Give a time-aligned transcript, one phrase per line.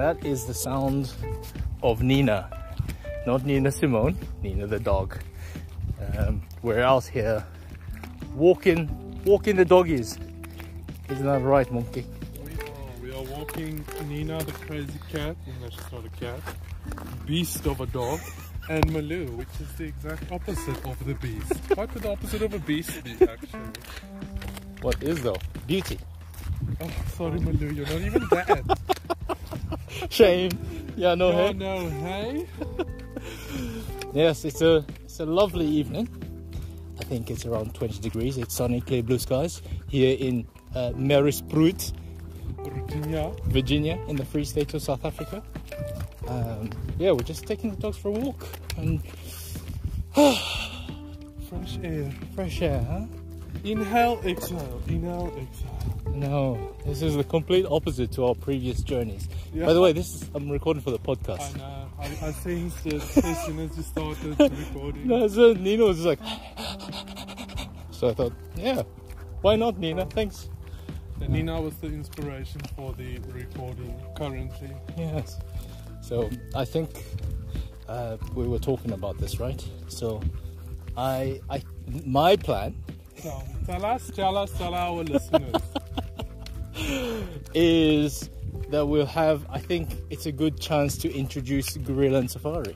[0.00, 1.12] That is the sound
[1.82, 2.48] of Nina.
[3.26, 5.18] Not Nina Simone, Nina the dog.
[6.16, 7.44] Um, we're out here
[8.34, 8.88] walking,
[9.26, 10.18] walking the doggies.
[11.10, 12.06] Isn't that right, monkey?
[12.42, 16.40] We are, we are walking Nina the crazy cat, no, she's not a cat,
[17.26, 18.20] beast of a dog,
[18.70, 21.52] and Malou, which is the exact opposite of the beast.
[21.74, 23.60] what would the opposite of a beast be, actually?
[24.80, 25.36] What is though?
[25.66, 25.98] Beauty.
[26.80, 28.78] Oh, sorry, Malou, you're not even that.
[30.10, 30.50] Shame.
[30.96, 31.52] Yeah, no, hey?
[31.52, 32.46] no, hey?
[34.12, 36.08] Yes, it's a it's a lovely evening.
[36.98, 38.38] I think it's around 20 degrees.
[38.38, 41.92] It's sunny, clear blue skies here in uh, Merriespruit,
[42.58, 43.32] Virginia.
[43.46, 45.42] Virginia, in the Free State of South Africa.
[46.26, 48.46] Um, yeah, we're just taking the dogs for a walk
[48.78, 49.00] and
[51.48, 52.10] Fresh air.
[52.34, 53.06] fresh air, huh?
[53.64, 56.12] Inhale, exhale, inhale, exhale.
[56.14, 59.28] No, this is the complete opposite to our previous journeys.
[59.52, 59.66] Yeah.
[59.66, 61.56] By the way, this is I'm recording for the I podcast.
[61.56, 65.06] know, I, I sensed it as soon as you started recording.
[65.06, 66.18] No, so Nina was just like,
[67.90, 68.82] so I thought, yeah,
[69.42, 70.06] why not, Nina?
[70.06, 70.48] Thanks.
[71.20, 74.70] And Nina was the inspiration for the recording currently.
[74.96, 75.38] Yes.
[76.00, 77.04] So I think
[77.88, 79.62] uh, we were talking about this, right?
[79.88, 80.22] So
[80.96, 81.62] I, I,
[82.06, 82.74] my plan
[83.22, 85.54] So tell us, tell us, tell our listeners.
[87.54, 88.30] is
[88.70, 89.44] that we'll have.
[89.50, 92.74] I think it's a good chance to introduce gorilla and safari,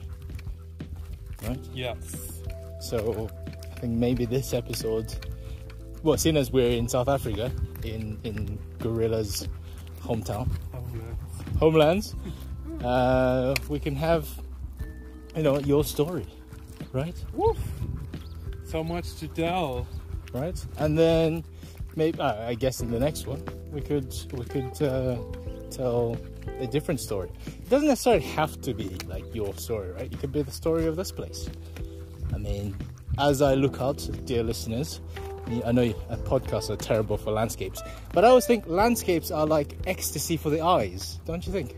[1.41, 1.59] right?
[1.73, 2.41] Yes.
[2.79, 3.29] So
[3.71, 5.15] I think maybe this episode,
[6.03, 7.51] well, seeing as we're in South Africa,
[7.83, 9.47] in in gorilla's
[10.01, 11.59] hometown, Homelands.
[11.59, 12.15] homelands,
[12.83, 14.29] uh, we can have,
[15.35, 16.27] you know, your story,
[16.93, 17.15] right?
[17.33, 17.57] Woof.
[18.65, 19.87] So much to tell.
[20.35, 20.65] Right?
[20.77, 21.43] And then
[21.95, 25.17] maybe uh, I guess in the next one we could we could uh,
[25.71, 26.17] tell
[26.59, 27.29] a different story.
[27.45, 30.11] It doesn't necessarily have to be like your story, right?
[30.11, 31.49] It could be the story of this place.
[32.33, 32.75] I mean,
[33.17, 35.01] as I look out, dear listeners,
[35.65, 35.93] I know
[36.25, 37.81] podcasts are terrible for landscapes,
[38.13, 41.75] but I always think landscapes are like ecstasy for the eyes, don't you think?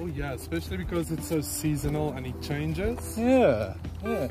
[0.00, 3.16] Oh yeah, especially because it's so seasonal and it changes.
[3.16, 3.74] Yeah,
[4.04, 4.28] yeah.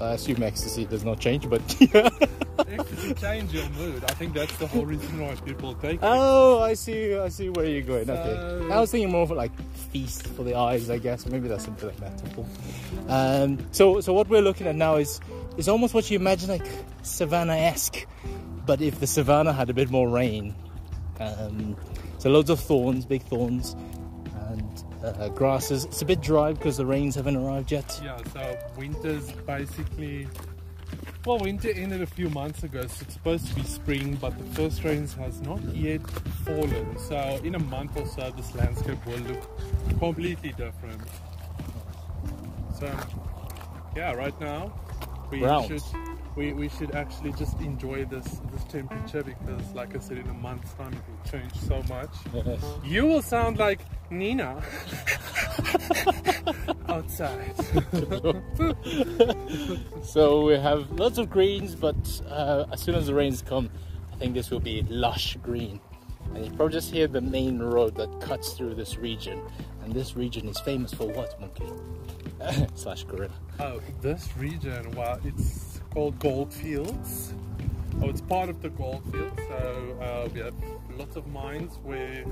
[0.00, 2.08] I assume ecstasy does not change, but yeah.
[3.16, 6.00] Change your mood, I think that's the whole reason why people take it.
[6.02, 7.14] Oh, I see.
[7.14, 8.08] I see where you're going.
[8.08, 9.52] Okay, I was thinking more of like
[9.92, 10.90] feast for the eyes.
[10.90, 12.46] I guess maybe that's something like metaphor.
[13.08, 15.20] Um, so, so what we're looking at now is
[15.56, 16.66] is almost what you imagine like
[17.02, 18.06] savannah-esque,
[18.66, 20.54] but if the savannah had a bit more rain.
[21.20, 21.76] Um,
[22.18, 23.76] so loads of thorns, big thorns,
[25.04, 25.84] uh, grasses.
[25.84, 28.00] It's a bit dry because the rains haven't arrived yet.
[28.02, 30.28] Yeah, so winter's basically
[31.24, 34.44] well winter ended a few months ago, so it's supposed to be spring, but the
[34.54, 36.00] first rains has not yet
[36.44, 36.98] fallen.
[36.98, 41.00] So in a month or so this landscape will look completely different.
[42.78, 42.94] So
[43.96, 44.72] yeah, right now
[45.30, 45.68] we Brown.
[45.68, 45.82] should
[46.36, 50.34] we, we should actually just enjoy this this temperature because like I said in a
[50.34, 52.10] month's time it will change so much.
[52.32, 52.64] Yes.
[52.84, 53.80] You will sound like
[54.10, 54.62] Nina
[56.88, 57.54] outside.
[60.02, 61.96] So we have lots of greens, but
[62.28, 63.70] uh, as soon as the rains come,
[64.12, 65.80] I think this will be lush green.
[66.34, 69.40] And you probably just hear the main road that cuts through this region.
[69.82, 71.66] And this region is famous for what, monkey?
[72.74, 73.32] Slash gorilla.
[73.58, 77.32] Oh, this region, wow, it's called Goldfields.
[78.02, 79.40] Oh, it's part of the Goldfields.
[79.48, 80.54] So uh, we have
[80.98, 82.24] lots of mines where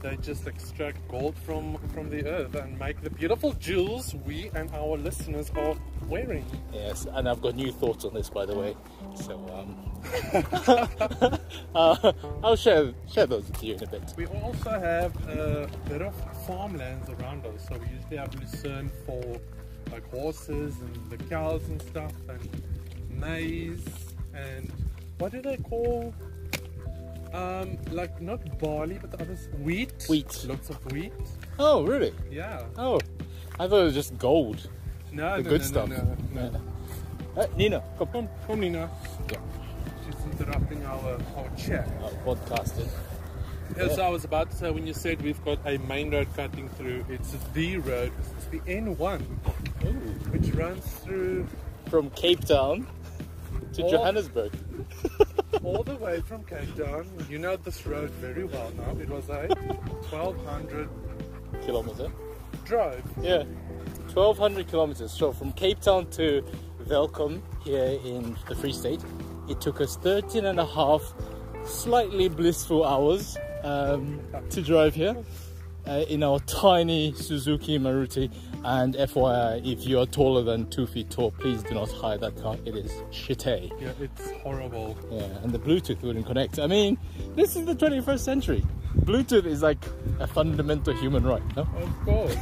[0.00, 4.70] they just extract gold from from the earth and make the beautiful jewels we and
[4.74, 5.74] our listeners are
[6.08, 6.46] wearing.
[6.72, 8.76] Yes, and I've got new thoughts on this, by the way.
[9.14, 9.90] So um,
[11.74, 12.12] uh,
[12.42, 14.14] I'll share share those with you in a bit.
[14.16, 16.14] We also have a bit of
[16.46, 19.22] farmlands around us, so we usually have lucerne for
[19.92, 22.62] like horses and the cows and stuff, and
[23.20, 23.84] maize
[24.34, 24.72] and
[25.18, 26.14] what do they call?
[27.32, 30.06] Um, like not barley, but the others wheat.
[30.08, 30.44] Wheat.
[30.48, 31.12] Lots of wheat.
[31.58, 32.14] Oh, really?
[32.30, 32.62] Yeah.
[32.78, 33.00] Oh,
[33.60, 34.68] I thought it was just gold.
[35.12, 35.88] No, The no, good no, stuff.
[35.90, 36.60] No, no, no.
[37.42, 38.90] Uh, Nina, come Come, come, Nina.
[39.30, 39.38] Yeah.
[40.06, 41.86] She's interrupting our our chat.
[42.02, 42.88] uh, podcasting.
[43.76, 46.28] Yeah, so I was about to say when you said we've got a main road
[46.34, 49.20] cutting through, it's the road, it's the N1,
[49.84, 49.90] Ooh.
[50.30, 51.46] which runs through
[51.90, 52.86] From Cape Town
[53.74, 53.90] to Oh.
[53.90, 54.52] Johannesburg.
[55.64, 57.06] all the way from Cape Town.
[57.28, 58.96] You know this road very well now.
[59.00, 59.46] It was a
[60.10, 60.88] 1200
[61.64, 62.10] Kilometer.
[62.64, 63.02] drive.
[63.22, 63.44] Yeah,
[64.14, 65.12] 1200 kilometers.
[65.12, 66.44] So from Cape Town to
[66.86, 69.00] Welkom here in the Free State,
[69.48, 71.02] it took us 13 and a half
[71.64, 75.16] slightly blissful hours um, to drive here.
[75.86, 78.30] uh, in our tiny Suzuki Maruti.
[78.64, 82.36] And FYI, if you are taller than two feet tall, please do not hire that
[82.42, 82.56] car.
[82.64, 83.70] It is shitty.
[83.70, 83.74] Eh?
[83.80, 84.96] Yeah, it's horrible.
[85.10, 86.58] Yeah, and the Bluetooth wouldn't connect.
[86.58, 86.98] I mean,
[87.36, 88.64] this is the 21st century.
[89.00, 89.78] Bluetooth is like
[90.18, 91.62] a fundamental human right, no?
[91.62, 92.36] Of course.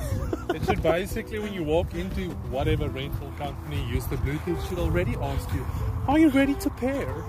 [0.54, 5.16] it should basically, when you walk into whatever rental company use the Bluetooth, should already
[5.20, 5.66] ask you,
[6.08, 7.24] "Are you ready to pair?"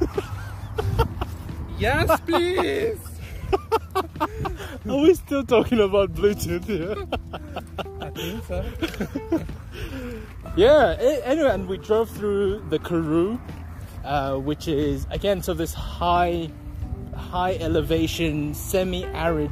[1.77, 2.99] yes, please.
[4.89, 6.95] Are we still talking about Bluetooth here?
[8.17, 9.45] I think so.
[10.55, 13.39] yeah, anyway, and we drove through the Karoo,
[14.03, 16.49] uh, which is again so this high,
[17.15, 19.51] high elevation, semi-arid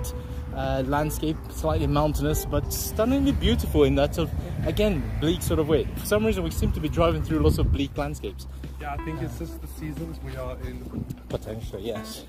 [0.56, 5.68] uh, landscape, slightly mountainous, but stunningly beautiful in that sort of again bleak sort of
[5.68, 5.86] way.
[5.98, 8.48] For some reason, we seem to be driving through lots of bleak landscapes.
[8.82, 11.06] Yeah, I think it's just the seasons we are in.
[11.30, 12.26] Potentially, yes.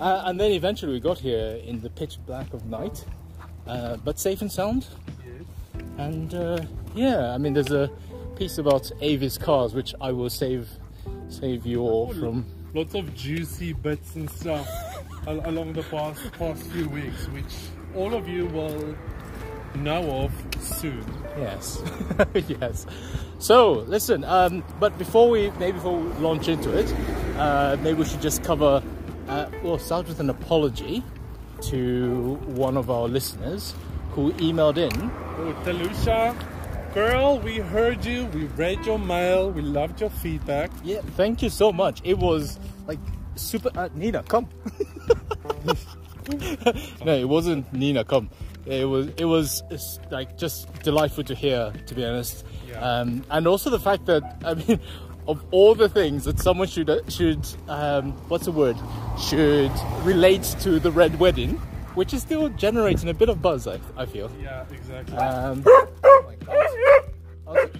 [0.00, 3.04] Uh, and then eventually we got here in the pitch black of night,
[3.66, 4.86] uh, but safe and sound.
[5.98, 6.60] And uh,
[6.94, 7.90] yeah, I mean, there's a
[8.36, 10.68] piece about Avis cars which I will save
[11.28, 12.46] save you all from.
[12.74, 14.68] Lots of juicy bits and stuff
[15.26, 17.54] along the past past few weeks, which
[17.94, 18.94] all of you will
[19.76, 21.04] know of soon.
[21.38, 21.82] Yes,
[22.60, 22.86] yes.
[23.38, 26.94] So listen, um, but before we maybe before we launch into it,
[27.38, 28.82] uh, maybe we should just cover.
[29.28, 31.02] Uh, we'll start with an apology
[31.60, 33.74] to one of our listeners
[34.16, 36.34] who emailed in Oh, Talusha,
[36.94, 38.24] girl, we heard you.
[38.26, 39.50] We read your mail.
[39.50, 40.70] We loved your feedback.
[40.82, 42.00] Yeah, thank you so much.
[42.04, 42.98] It was like
[43.34, 43.70] super.
[43.76, 44.48] Uh, Nina, come.
[47.04, 48.02] no, it wasn't Nina.
[48.02, 48.30] Come.
[48.64, 49.08] It was.
[49.18, 49.62] It was
[50.10, 51.70] like just delightful to hear.
[51.86, 52.46] To be honest.
[52.66, 52.80] Yeah.
[52.80, 54.80] Um, and also the fact that I mean,
[55.28, 58.78] of all the things that someone should uh, should um, what's the word
[59.20, 59.72] should
[60.02, 61.60] relate to the red wedding,
[61.96, 63.66] which is still generating a bit of buzz.
[63.66, 64.30] I, I feel.
[64.40, 65.16] Yeah, exactly.
[65.16, 67.70] Um, oh my God.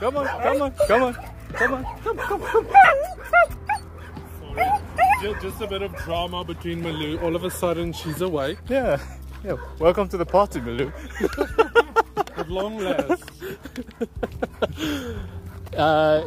[0.00, 1.14] Come on, come on, come on,
[1.52, 2.66] come on, come on, come, come.
[4.40, 4.70] Sorry.
[5.20, 7.20] Ju- Just a bit of drama between Malou.
[7.22, 8.58] All of a sudden, she's awake.
[8.68, 9.00] Yeah,
[9.44, 9.56] yeah.
[9.80, 10.92] Welcome to the party, Milu.
[12.36, 13.24] At long last.
[15.76, 16.22] Uh,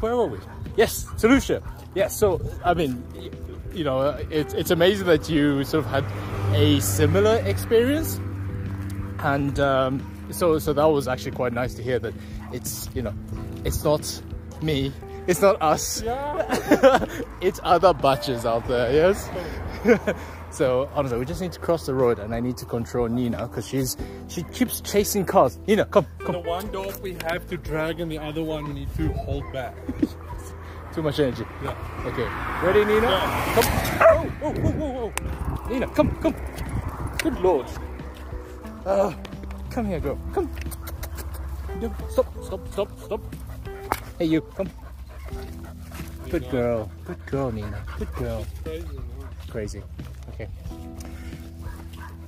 [0.00, 0.38] where were we?
[0.76, 1.62] Yes, Solution.
[1.94, 2.16] Yes.
[2.16, 3.02] So, I mean,
[3.72, 6.04] you know, it's it's amazing that you sort of had
[6.54, 8.20] a similar experience,
[9.20, 12.14] and um, so so that was actually quite nice to hear that
[12.52, 13.14] it's you know,
[13.64, 14.22] it's not
[14.62, 14.92] me,
[15.26, 16.02] it's not us.
[16.02, 17.06] Yeah.
[17.40, 19.30] it's other batches out there, yes?
[20.50, 23.46] so, honestly, we just need to cross the road and I need to control Nina
[23.48, 23.96] because she's
[24.28, 25.58] she keeps chasing cars.
[25.66, 26.32] Nina, come, come.
[26.32, 29.50] The one dog we have to drag, and the other one we need to hold
[29.52, 29.74] back.
[30.94, 31.44] Too much energy.
[31.62, 31.74] Yeah.
[32.06, 32.28] Okay.
[32.62, 33.08] Ready, Nina?
[33.10, 33.54] Yeah.
[33.54, 33.66] Come.
[34.00, 35.68] Oh, oh, whoa, whoa, whoa.
[35.68, 36.34] Nina, come, come.
[37.18, 37.66] Good lord.
[38.86, 39.12] Uh,
[39.70, 40.18] come here, girl.
[40.32, 40.48] Come.
[41.80, 43.20] No, Stop, stop, stop, stop.
[44.20, 44.70] Hey, you, come.
[46.30, 46.88] Good girl.
[47.04, 47.82] Good girl, Nina.
[47.98, 48.46] Good girl.
[49.50, 49.82] Crazy.
[50.28, 50.48] Okay.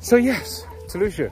[0.00, 1.30] So yes, wedding.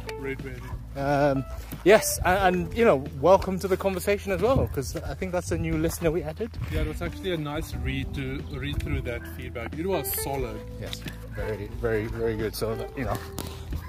[0.97, 1.45] Um,
[1.85, 5.53] yes, and, and you know, welcome to the conversation as well, because I think that's
[5.53, 6.51] a new listener we added.
[6.73, 9.79] Yeah, it was actually a nice read to read through that feedback.
[9.79, 10.61] It was solid.
[10.81, 11.03] Yes,
[11.35, 12.55] very, very, very good.
[12.55, 13.17] So you know,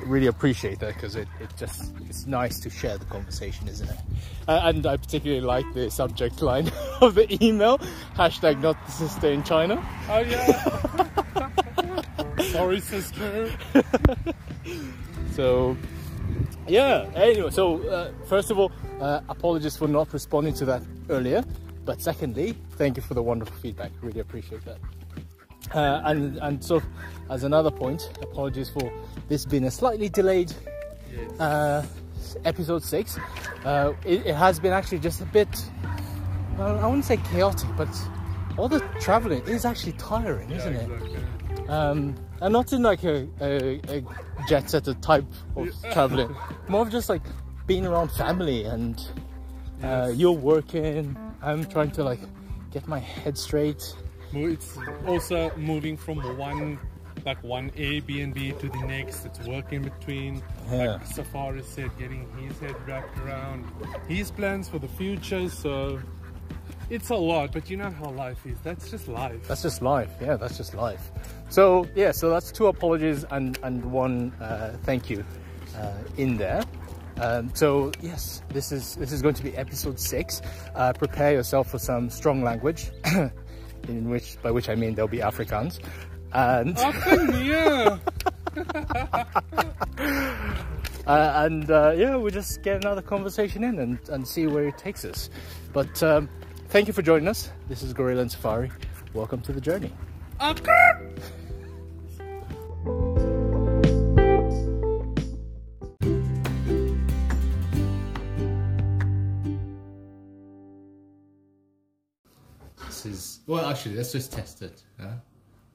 [0.06, 3.98] really appreciate that because it, it just it's nice to share the conversation, isn't it?
[4.48, 6.72] Uh, and I particularly like the subject line
[7.02, 7.80] of the email
[8.16, 9.84] hashtag not the sister in China.
[10.10, 11.52] Oh yeah.
[12.52, 13.52] Sorry, sister.
[15.36, 15.76] So
[16.68, 17.10] yeah.
[17.16, 21.44] Anyway, so uh, first of all, uh, apologies for not responding to that earlier.
[21.86, 23.92] But secondly, thank you for the wonderful feedback.
[24.02, 24.78] Really appreciate that.
[25.74, 26.82] Uh, and and so,
[27.30, 28.92] as another point, apologies for
[29.28, 30.52] this being a slightly delayed
[31.40, 31.84] uh,
[32.44, 33.18] episode six.
[33.64, 35.48] Uh, it, it has been actually just a bit.
[36.58, 37.90] Well, I wouldn't say chaotic, but
[38.58, 40.90] all the traveling is actually tiring, yeah, isn't it?
[40.92, 41.68] exactly.
[41.68, 44.04] Um, and not in like a, a, a
[44.48, 45.26] jet setter type
[45.56, 46.34] of traveling,
[46.68, 47.24] more of just like
[47.66, 49.00] being around family and
[49.84, 50.16] uh, Yes.
[50.18, 51.18] you're working.
[51.42, 52.20] I'm trying to like
[52.72, 53.96] get my head straight.
[54.32, 56.78] It's also moving from one
[57.26, 59.26] like one Airbnb to the next.
[59.26, 60.44] It's work in between.
[60.70, 60.98] Yeah.
[60.98, 63.66] Like Safari said, getting his head wrapped around
[64.08, 65.50] his plans for the future.
[65.50, 66.00] So
[66.92, 68.60] it's a lot, but you know how life is.
[68.64, 69.48] That's just life.
[69.48, 70.12] That's just life.
[70.22, 71.10] Yeah, that's just life.
[71.50, 75.24] So yeah, so that's two apologies and and one uh, thank you
[75.78, 76.64] uh, in there.
[77.22, 80.42] Um, so yes, this is this is going to be episode six.
[80.76, 82.92] Uh, prepare yourself for some strong language,
[83.88, 85.80] in which by which I mean there'll be Afrikaans.
[86.34, 88.00] and Ach
[91.08, 94.78] uh, and uh, yeah, we'll just get another conversation in and, and see where it
[94.78, 95.30] takes us.
[95.74, 96.30] But um,
[96.70, 97.52] thank you for joining us.
[97.70, 98.72] This is Gorilla and Safari.
[99.14, 99.92] Welcome to the journey.
[100.40, 100.56] Ach.
[112.86, 114.84] This is well, actually, let's just test it.
[115.00, 115.08] Huh?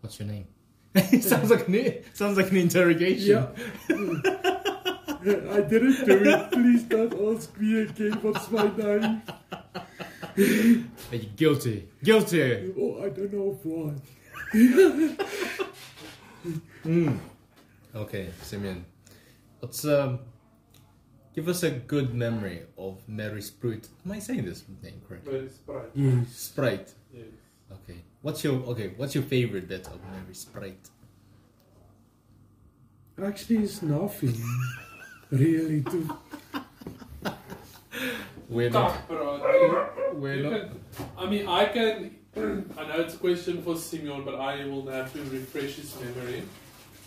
[0.00, 0.47] What's your name?
[0.95, 3.29] it sounds like an sounds like an interrogation.
[3.29, 3.49] Yeah.
[3.90, 6.52] I didn't do it.
[6.52, 9.23] Please don't ask me again what's my name.
[11.12, 11.88] Are you guilty?
[12.02, 12.73] Guilty.
[12.79, 13.64] Oh, I don't know of
[14.52, 15.16] what.
[17.95, 18.85] Okay, Simeon.
[19.61, 20.21] Let's um,
[21.35, 23.88] give us a good memory of Merriespruit.
[24.07, 25.33] Am I saying this name correctly?
[25.33, 25.90] Very Sprite.
[25.95, 26.28] Yes.
[26.37, 26.95] Sprite.
[27.12, 27.25] Yes.
[27.73, 27.99] Okay.
[28.23, 28.92] What's your okay?
[28.97, 30.76] What's your favorite bit of Merriespruit?
[33.23, 34.35] Actually, it's nothing.
[35.30, 36.16] really, to
[38.49, 39.88] We're Kak, bro.
[40.14, 40.61] We're You not.
[40.61, 40.80] can-
[41.19, 42.16] I mean, I can.
[42.37, 42.41] I
[42.87, 46.43] know it's a question for Simeon, but I will have to refresh his memory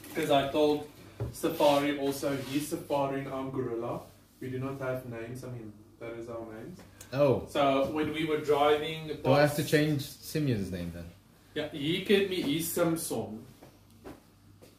[0.10, 0.88] because I told
[1.32, 4.02] Safari also he's Safari and I'm Gorilla.
[4.42, 5.44] We do not have names.
[5.44, 6.80] I mean, that is our names.
[7.14, 11.06] Oh, So when we were driving, do I have to change Simeon's name then?
[11.54, 13.38] Yeah, he gave me his Samsung.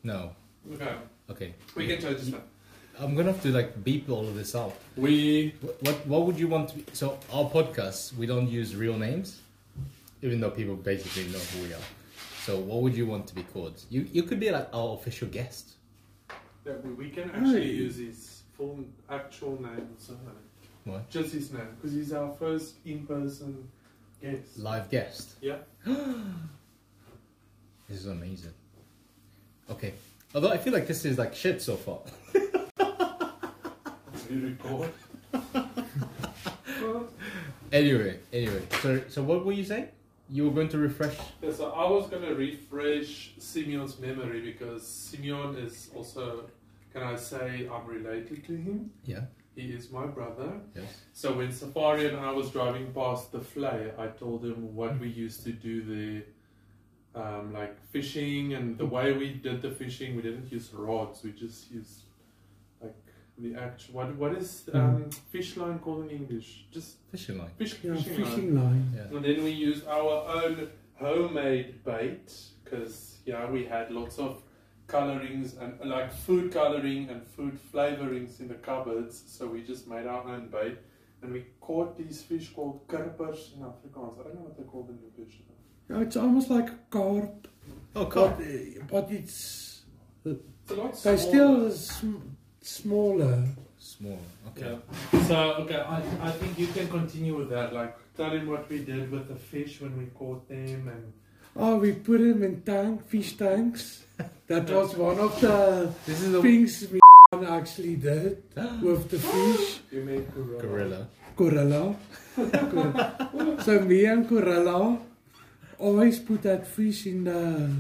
[0.03, 0.33] No.
[0.75, 0.95] Okay,
[1.31, 1.55] Okay.
[1.77, 2.43] we can change his name.
[2.99, 4.75] I'm gonna have to like beep all of this out.
[4.97, 6.77] We What what, what would you want to?
[6.77, 9.41] Be, so our podcast, we don't use real names,
[10.25, 11.87] even though people basically know who we are.
[12.45, 13.77] So what would you want to be called?
[13.91, 15.65] You you could be like our official guest.
[16.67, 17.85] yeah, we, we can actually Hey.
[17.85, 18.79] use his full
[19.11, 20.39] actual name or something.
[20.85, 21.09] What?
[21.11, 23.69] Just his name, because he's our first in-person
[24.23, 24.59] guest.
[24.59, 25.27] Live guest.
[25.41, 25.59] Yeah.
[27.89, 28.55] This is amazing.
[29.71, 29.93] Okay.
[30.35, 31.99] Although I feel like this is like shit so far.
[34.31, 34.91] We record.
[37.73, 38.63] Anyway, anyway.
[38.83, 39.89] So so what were you saying?
[40.31, 41.17] You were going to refresh.
[41.43, 46.49] Yeah, so I was gonna refresh Simeon's memory because Simeon is also,
[46.93, 48.91] can I say, I'm related to him.
[49.05, 49.23] Yeah.
[49.55, 50.61] He is my brother.
[50.75, 50.85] Yes.
[51.13, 55.09] So when Safari and I was driving past the vlei, I told him what we
[55.09, 56.23] used to do there,
[57.23, 61.23] um, like fishing, and the way we did the fishing, we didn't use rods.
[61.23, 62.04] We just used
[63.39, 66.67] the actual what what is um, fish line called in English?
[66.73, 67.51] Just Fishing line.
[67.59, 68.25] fish yeah, fishing, line.
[68.25, 68.93] fishing line.
[68.97, 69.17] Yeah.
[69.17, 74.43] And then we used our own homemade bait because yeah, we had lots of
[74.87, 79.23] colorings and like food coloring and food flavorings in the cupboards.
[79.27, 80.79] So we just made our own bait
[81.23, 84.21] and we caught these fish called karpers in Afrikaans.
[84.21, 85.41] I don't know what they're called in English.
[85.91, 87.49] Yeah, it's almost like a carp,
[87.97, 89.83] Oh, but, uh, but it's
[90.25, 93.45] It's a lot they're still sm- smaller.
[93.79, 94.19] Small.
[94.49, 94.79] Okay.
[95.13, 95.25] Yeah.
[95.29, 97.73] So okay, I, I think you can continue with that.
[97.75, 101.13] Like tell him what we did with the fish when we caught them and
[101.57, 104.03] Oh, we put them in tank, fish tanks.
[104.47, 107.01] That was one of the This is a things we
[107.47, 108.43] actually did
[108.83, 109.81] with the fish.
[109.91, 110.61] you made gorilla.
[110.63, 111.07] gorilla.
[111.37, 111.97] Gorilla.
[112.37, 113.59] Gorilla.
[113.65, 114.99] so me and Gorilla
[115.79, 117.71] always put that fish in the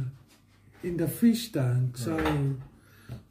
[0.82, 1.96] in the fish tank.
[1.98, 2.16] So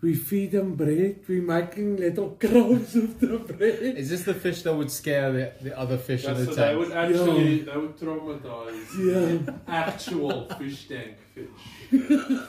[0.02, 1.20] we feed them bread.
[1.28, 3.80] We making little crumbs of the bread.
[3.98, 6.52] Is this the fish that would scare the, the other fish Yeah, in the so
[6.56, 6.80] they tank?
[6.80, 9.54] would actually they would traumatize Yeah.
[9.68, 11.48] actual fish tank fish.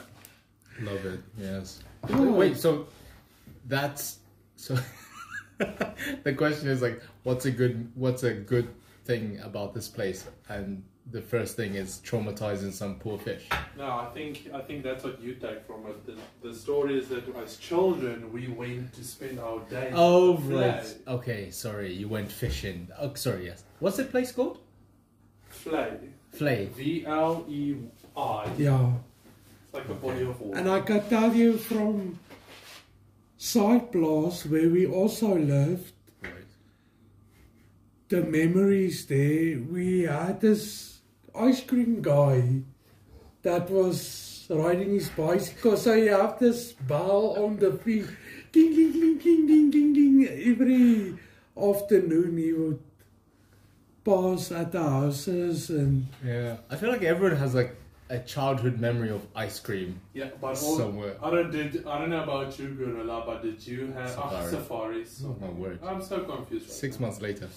[0.81, 1.19] Love it.
[1.37, 1.81] Yes.
[2.09, 2.31] Oh.
[2.33, 2.57] Wait.
[2.57, 2.87] So
[3.67, 4.19] that's
[4.55, 4.77] so.
[6.23, 8.67] the question is like, what's a good what's a good
[9.05, 10.25] thing about this place?
[10.49, 13.47] And the first thing is traumatizing some poor fish.
[13.77, 16.05] No, I think I think that's what you take from it.
[16.05, 16.15] The,
[16.47, 19.93] the story is that as children we went to spend our days.
[19.95, 20.81] Oh right.
[20.83, 21.07] Vlei.
[21.07, 21.51] Okay.
[21.51, 21.93] Sorry.
[21.93, 22.87] You went fishing.
[22.99, 23.45] Oh, sorry.
[23.45, 23.63] Yes.
[23.79, 24.59] What's the place called?
[25.63, 25.97] Vlei.
[26.35, 26.69] Vlei.
[26.69, 27.75] V L E
[28.17, 28.49] I.
[28.57, 28.91] Yeah.
[29.65, 30.57] It's like a body of water.
[30.59, 32.17] And I can tell you from
[33.37, 35.91] Cyprus, where we also lived,
[36.23, 36.31] Right.
[38.09, 39.59] the memories there.
[39.59, 40.94] We had this
[41.37, 42.61] ice cream guy
[43.43, 45.77] that was riding his bicycle.
[45.77, 48.05] So you have this bell on the feet.
[48.51, 50.27] Ding, ding, ding, ding, ding, ding, ding.
[50.51, 51.17] Every
[51.57, 52.79] afternoon he would
[54.03, 56.57] pass at the houses and Yeah.
[56.69, 57.75] I feel like everyone has like
[58.07, 61.15] a childhood memory of ice cream yeah, but all, somewhere.
[61.23, 64.45] I don't did I don't know about you, Gorilla, but did you have Safari.
[64.45, 65.23] ah, safaris?
[65.25, 65.79] Oh my word.
[65.83, 66.65] I'm so confused.
[66.69, 67.07] Right Six now.
[67.07, 67.49] months later.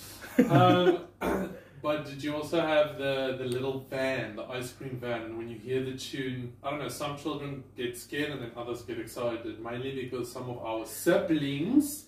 [0.48, 1.04] um,
[1.80, 5.22] But did you also have the, the little van, the ice cream van?
[5.22, 8.50] And when you hear the tune, I don't know, some children get scared and then
[8.56, 9.60] others get excited.
[9.60, 12.06] Mainly because some of our siblings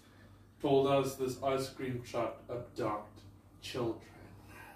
[0.60, 3.20] told us this ice cream truck abduct
[3.62, 4.00] children.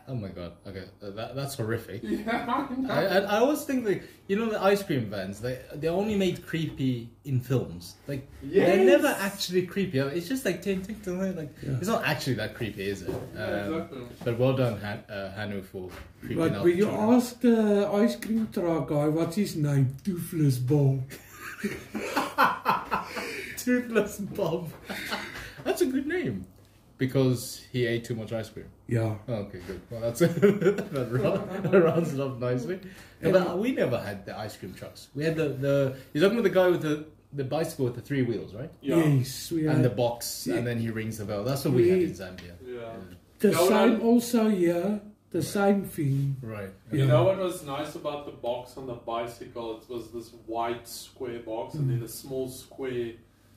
[0.07, 0.53] Oh my god.
[0.67, 2.03] Okay, uh, that, that's horrific.
[2.15, 2.91] Yeah, I know.
[2.93, 6.15] I, I, I always think like you know the ice cream vans they they're only
[6.17, 11.19] made creepy in films like they're never actually creepy it's just like ting, ting, ting,
[11.21, 11.79] ting, like Yeah.
[11.79, 14.03] it's not actually that creepy is it Yeah, um, exactly.
[14.25, 15.89] but well done Han, uh, Hanu for
[16.21, 17.15] creeping But out when you children.
[17.15, 19.97] ask the ice cream truck guy, what's his name?
[20.05, 21.03] Toothless Bob.
[23.57, 24.71] Toothless Bob
[25.65, 26.47] that's a good name
[26.99, 29.17] because he ate too much ice cream Yeah.
[29.29, 32.81] oh, okay good well that's that, round, that rounds it up nicely
[33.23, 36.39] Yeah, but we never had the ice cream trucks we had the the you're talking
[36.39, 38.97] about the guy with the the bicycle with the three wheels right Yeah.
[39.05, 40.57] Yes, we and the box, Yeah.
[40.57, 41.43] and then he rings the bell.
[41.43, 42.55] That's what we had in Zambia.
[42.65, 42.93] Yeah.
[43.41, 44.05] the No, same no.
[44.05, 44.99] also yeah.
[45.33, 46.37] The same thing.
[46.41, 46.71] Right.
[46.93, 47.07] You Yeah.
[47.07, 49.67] know what was nice about the box on the bicycle?
[49.81, 53.15] It was this white square box and then a small square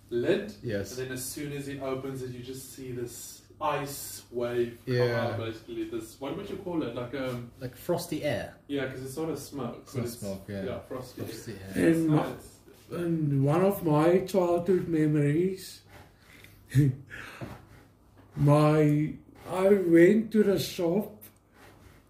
[0.09, 0.53] lid.
[0.63, 0.97] Yes.
[0.97, 4.95] And then as soon as he opens it, you just see this ice wave come
[4.95, 5.27] Yeah.
[5.27, 5.85] out, basically.
[5.89, 6.95] This, what would you call it?
[6.95, 8.55] Like, um, Like frosty air.
[8.67, 9.79] yeah, because it's not a smoke.
[9.83, 10.63] It's but not smoke, yeah.
[10.65, 11.21] Yeah, frosty.
[11.23, 11.87] Frosty air.
[11.89, 12.49] It's And my, nice.
[12.91, 15.81] and one of my childhood memories,
[18.35, 19.13] my
[19.49, 21.23] I went to the shop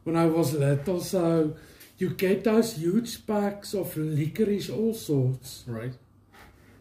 [0.04, 1.56] when I was little, so
[1.98, 5.64] you get those huge packs of licorice, all sorts.
[5.68, 5.94] Right.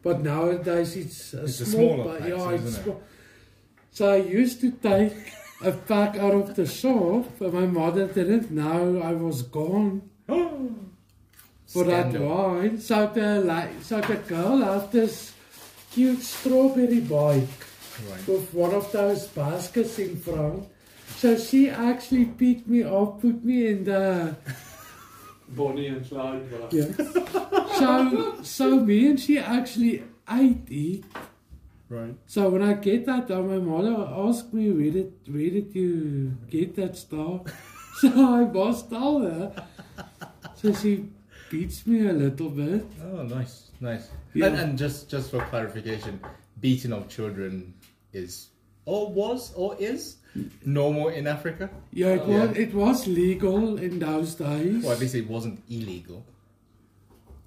[0.06, 2.18] But nowadays it's a It's a small smaller pack.
[2.20, 2.84] packs, Yeah, it's isn't it?
[2.84, 3.02] small.
[3.90, 5.16] So I used to take
[5.70, 11.82] a pack out of the shop, but my mother didn't know I was gone for
[11.84, 12.28] that Scandal.
[12.28, 12.78] while.
[12.78, 15.32] So the like, so the girl had this
[15.92, 17.58] cute strawberry bike
[18.10, 18.28] Right.
[18.28, 20.68] with one of those baskets in front.
[21.16, 24.36] So she actually picked me up, put me in the
[25.48, 26.50] Bonnie and Clyde.
[26.50, 26.90] but- yeah.
[27.78, 31.04] So so me and she actually ate it.
[31.88, 32.16] Right.
[32.26, 33.94] So when I get that done, my mother
[34.28, 37.42] asked me where did where did you get that stuff?
[38.00, 39.66] so I must tell her.
[40.56, 41.08] So she
[41.50, 42.84] beats me a little bit.
[43.04, 44.08] Oh, nice, nice.
[44.34, 44.46] Yeah.
[44.46, 46.20] And, and just just for clarification,
[46.60, 47.72] beating of children
[48.12, 48.48] is
[48.84, 50.16] or was or is
[50.64, 51.70] normal in Africa.
[51.92, 52.28] Yeah, it Oh.
[52.28, 52.62] was Yeah.
[52.64, 54.82] it was legal in those days.
[54.84, 56.24] Well, at least it wasn't illegal.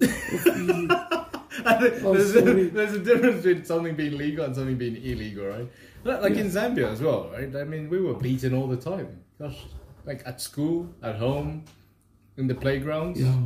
[2.14, 5.68] there's, a, oh, there's a difference between something being legal and something being illegal, right?
[6.04, 7.54] Like like in Zambia as well, right?
[7.54, 9.08] I mean, we were beaten all the time.
[9.38, 9.58] Gosh,
[10.06, 11.64] like at school, at home,
[12.38, 13.36] in the playgrounds, yeah.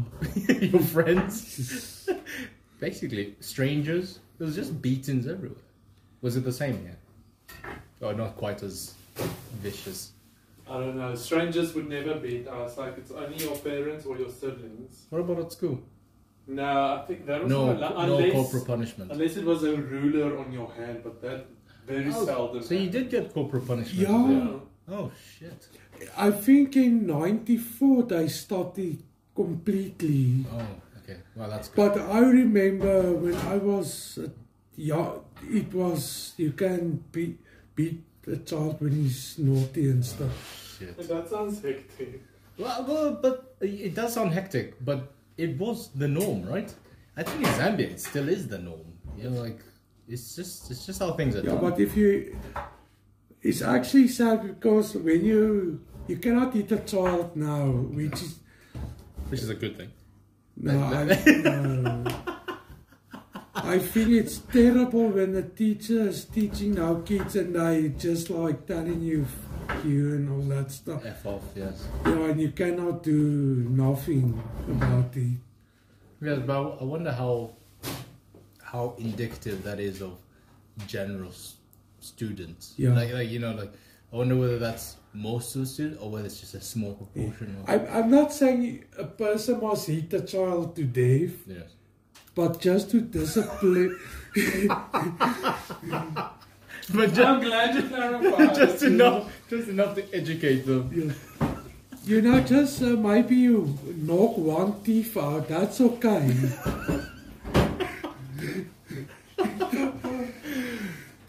[0.61, 2.09] your friends,
[2.79, 4.21] basically strangers.
[4.39, 5.59] There was just beatings everywhere.
[6.23, 6.97] Was it the same here?
[8.03, 8.95] Oh, not quite as
[9.63, 10.13] vicious?
[10.69, 11.15] I don't know.
[11.15, 12.79] Strangers would never beat us.
[12.79, 15.07] Like, it's only your parents or your siblings.
[15.11, 15.81] What about at school?
[16.47, 16.65] No,
[17.03, 18.07] I think that was No, not allowed.
[18.09, 19.11] no Unless, corporal punishment.
[19.13, 21.47] unless it was a ruler on your hand, but that
[21.87, 22.63] very Oh, seldom.
[22.63, 24.09] So you did get corporal punishment?
[24.09, 24.31] Yeah.
[24.31, 24.97] Yeah.
[24.97, 25.69] Oh shit.
[26.17, 28.99] I think in '94 they stopped it
[29.35, 30.45] completely.
[30.53, 30.67] Oh,
[31.03, 31.19] okay.
[31.35, 31.77] Well, that's good.
[31.95, 34.29] But I remember when I was, uh,
[34.77, 35.13] yeah,
[35.51, 37.39] it was you can beat
[37.75, 40.77] beat a child when he's naughty and stuff.
[40.79, 40.97] Shit.
[41.09, 42.23] That sounds hectic.
[42.59, 46.73] Well, well, but it does sound hectic, but it was the norm, right?
[47.17, 48.87] I think in Zambia it still is the norm.
[49.17, 49.61] You know, like
[50.09, 51.61] it's just it's just how things are Yeah, done.
[51.61, 52.37] but if you,
[53.43, 58.39] it's actually sad because when you you cannot hit a child now, which is
[59.31, 59.91] Which is a good thing.
[60.57, 62.05] no, I, no.
[63.65, 68.67] I think it's terrible when the teacher is teaching our kids and they just like
[68.67, 69.27] telling you
[69.69, 71.05] "F you and all that stuff.
[71.05, 71.87] F off, yes.
[72.05, 75.39] Yeah, and you cannot do nothing about it.
[76.21, 77.51] Yes, but I wonder how
[78.63, 80.19] how indicative that is of
[80.87, 81.57] general s-
[82.01, 82.75] students.
[82.77, 82.95] Yeah.
[82.95, 83.73] Like, like you know, like
[84.13, 87.57] I wonder whether that's most of the students or whether it's just a small proportion.
[87.63, 91.71] Of, I'm, I'm not saying a person must hit a child to death, yes.
[92.35, 93.99] But just to discipline.
[96.93, 98.55] But I'm glad you clarified.
[98.63, 100.91] just enough, just enough to educate them.
[100.95, 101.13] Yeah.
[102.05, 106.35] You know, just uh, maybe you knock one teeth out, that's okay.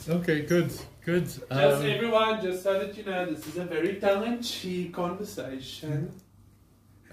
[0.07, 0.71] Okay, good,
[1.03, 1.25] good.
[1.25, 6.11] Just Um, everyone, just so that you know, this is a very tongue-in-cheek conversation.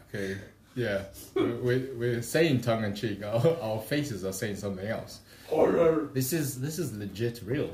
[0.09, 0.39] Okay,
[0.75, 1.03] yeah,
[1.35, 3.23] we're, we're, saying tongue in cheek.
[3.25, 5.21] Our, our faces are saying something else.
[5.49, 6.09] Horror.
[6.13, 7.71] This is this is legit real.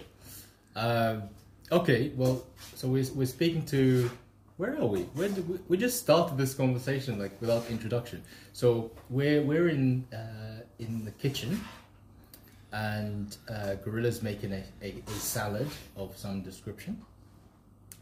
[0.75, 1.25] Um,
[1.71, 4.11] okay, well, so we're we're speaking to
[4.57, 5.03] where are we?
[5.15, 8.23] Where did we, we just started this conversation like without introduction.
[8.53, 11.61] So we're we're in uh, in the kitchen,
[12.73, 17.01] and uh, Gorilla's making a, a, a salad of some description.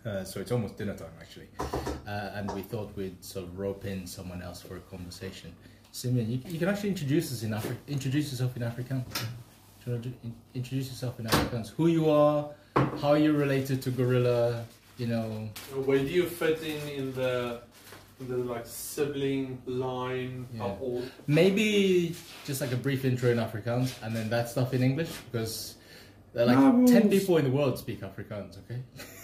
[0.07, 1.49] Uh, so it's almost dinner time actually,
[2.07, 5.53] uh, and we thought we'd sort of rope in someone else for a conversation.
[5.90, 9.05] Simeon, you, you can actually introduce us in Afri- introduce yourself in Afrikaans.
[9.14, 9.21] Do
[9.87, 11.71] you want to do- in- introduce yourself in Afrikaans?
[11.71, 12.49] Who you are,
[13.01, 14.64] how you're related to Gorilla,
[14.97, 15.49] you know.
[15.85, 17.62] Where do you fit in in the
[18.21, 20.64] in the like sibling line Yeah.
[20.66, 21.03] of all?
[21.27, 22.14] Maybe
[22.45, 25.75] just like a brief intro in Afrikaans and then that stuff in English because
[26.33, 28.81] there are like No, 10 people in the world speak Afrikaans, okay?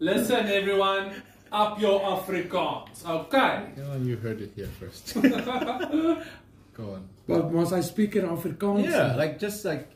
[0.00, 1.12] Listen, everyone,
[1.52, 3.68] up your Afrikaans, okay?
[3.76, 5.14] Yeah, you heard it here first.
[6.74, 7.08] Go on.
[7.28, 8.84] But must I speak in Afrikaans?
[8.88, 9.88] Yeah, like just like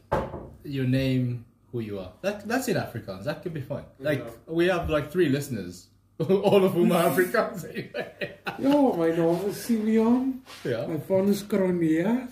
[0.62, 2.12] your name, who you are.
[2.20, 3.24] That that's in Afrikaans.
[3.24, 3.84] That could be fine.
[3.98, 4.30] Like Yeah.
[4.54, 5.88] we have like three listeners,
[6.20, 8.36] all of whom are Afrikaans anyway.
[8.58, 10.42] Ja, my naam is Simeon.
[10.64, 10.86] yeah.
[10.86, 12.28] My van is Kronee.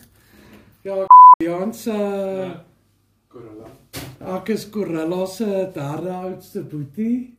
[0.85, 1.07] Ja,
[1.41, 2.61] Jan se Ja.
[3.33, 3.69] Gorilla.
[4.37, 7.33] ek is Gorilla se derde oudste boetie.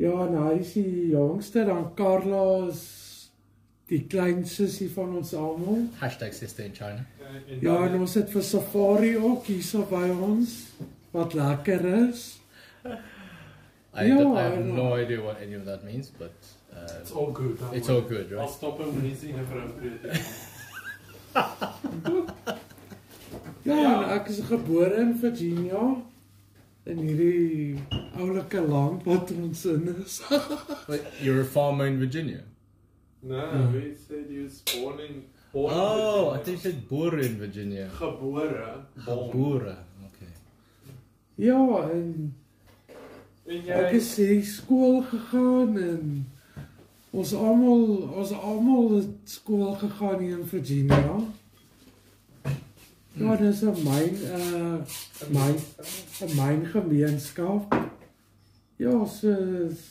[0.00, 0.08] Ja.
[0.08, 2.84] Ja, en hy is die jongste, dan Carla is
[3.90, 5.82] die klein sussie van ons almal.
[6.00, 7.04] Hashtag sister in China.
[7.50, 10.54] En Ja, en ons het vir safari ook hierso by ons
[11.12, 12.40] wat lekker is.
[12.84, 16.32] I, don't- I have no idea what any of that means, but
[17.02, 17.58] It's uh, all good.
[17.72, 18.00] it's worry.
[18.00, 18.50] all good, I'll right?
[18.50, 20.20] stop him when he's inappropriate.
[23.62, 24.02] Ja, Ja.
[24.02, 25.96] en ek is gebore in Virginia
[26.86, 27.78] in hierdie
[28.16, 30.20] oulike land wat ons in is.
[30.88, 32.40] Wait, you're a farmer in Virginia.
[33.22, 33.66] no, Ja.
[33.72, 35.24] we said he was born in.
[35.52, 37.88] Born Oh, I in think you said boer in Virginia.
[37.98, 38.84] Gebore.
[39.04, 39.30] Born.
[39.30, 39.76] Boere.
[40.06, 40.32] Okay.
[41.36, 42.34] Ja, en
[43.46, 43.96] En ek jy?
[43.96, 46.26] is hier skool gegaan en
[47.10, 47.86] ons almal
[48.22, 51.16] ons almal het skool gegaan hier in Virginia.
[53.20, 54.80] Ja, dis 'n myn uh
[55.28, 55.56] myn
[56.20, 57.74] 'n myn gemeenskap.
[58.76, 59.34] Ja, so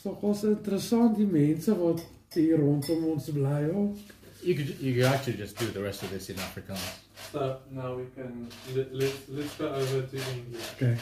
[0.02, 2.02] so was interessant die mense wat
[2.34, 3.96] hier rondom ons bly ook.
[4.42, 6.90] You could you could actually just do the rest of this in Afrikaans.
[7.32, 10.66] So now we can let, let's let's go over to English.
[10.74, 10.96] Okay.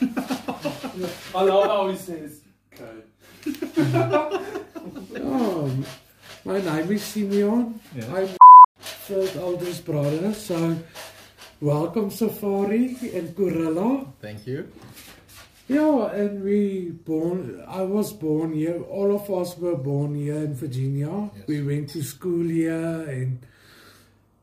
[1.38, 2.40] I love how he says
[2.72, 2.96] okay.
[5.14, 5.66] Ja,
[6.44, 7.80] my name is Simeon.
[7.96, 8.14] Yeah.
[8.14, 8.28] I'm
[9.08, 10.76] third oldest brother, so
[11.60, 14.06] welcome Safari and Gorilla.
[14.20, 14.70] Thank you.
[15.68, 17.62] Yeah, and we born.
[17.68, 18.82] I was born here.
[18.82, 21.30] All of us were born here in Virginia.
[21.36, 21.46] Yes.
[21.46, 23.38] We went to school here, and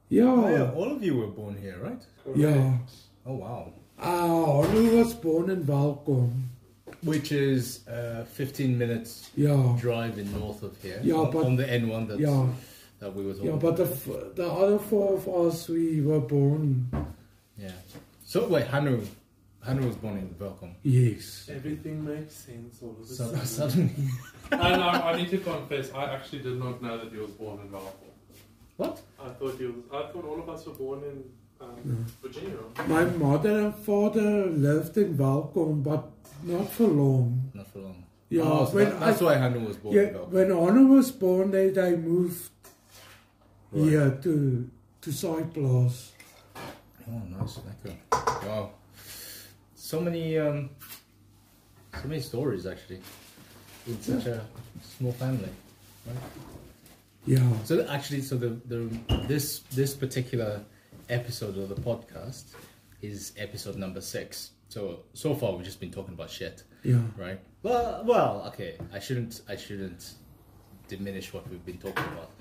[0.10, 2.02] yeah, Oh, yeah, all of you were born here, right?
[2.36, 2.78] yeah.
[3.26, 3.74] Oh wow.
[4.00, 6.44] Uh, Hanu was born in Welkom.
[7.04, 11.00] Which is uh, 15 minutes Yeah, drive in north of here.
[11.04, 12.48] Yeah, on, but- on the N1 that's, yeah,
[13.00, 13.56] that we were talking yeah.
[13.58, 16.90] But the f- the other four of us, we were born.
[17.58, 17.72] Yeah.
[18.26, 19.06] So wait, Hanu,
[19.62, 20.76] Hanu was born in Welkom.
[20.84, 21.50] Yes.
[21.54, 23.46] Everything makes sense all of a So, sudden.
[23.60, 24.10] suddenly,
[24.52, 27.60] and I, I need to confess, I actually did not know that he was born
[27.60, 28.08] in Valpo.
[28.78, 29.02] what?
[29.24, 29.76] I thought he was.
[29.92, 31.24] I thought all of us were born in
[31.62, 31.98] um, No.
[32.22, 32.58] Virginia.
[32.88, 36.04] My mother and father lived in Welkom, but
[36.44, 37.52] not for long.
[37.54, 38.04] Not for long.
[38.30, 40.84] Yeah, Oh, so when that- that's I- why Hanu was born Yeah, in when Anna
[40.86, 42.52] was born, they, they moved
[43.72, 43.90] Right.
[43.90, 44.70] here to
[45.02, 46.12] to Cyprus.
[47.10, 47.60] Oh, nice.
[47.86, 47.96] Okay.
[48.48, 48.72] Wow.
[49.76, 50.70] So many, um,
[52.02, 53.00] so many stories actually
[53.88, 54.42] in such a
[54.82, 55.50] small family.
[56.06, 56.16] Right?
[57.26, 58.90] Yeah, So actually, so the, the
[59.28, 60.62] this this particular
[61.10, 62.54] episode of the podcast
[63.02, 64.52] is episode number six.
[64.70, 67.40] So so far we've just been talking about shit, yeah, right?
[67.64, 68.78] Well, well, okay.
[68.94, 70.14] I shouldn't I shouldn't
[70.88, 72.32] diminish what we've been talking about,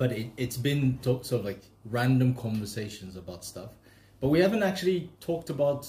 [0.00, 3.72] but it, it's been to- sort of like random conversations about stuff,
[4.18, 5.82] but we haven't actually talked about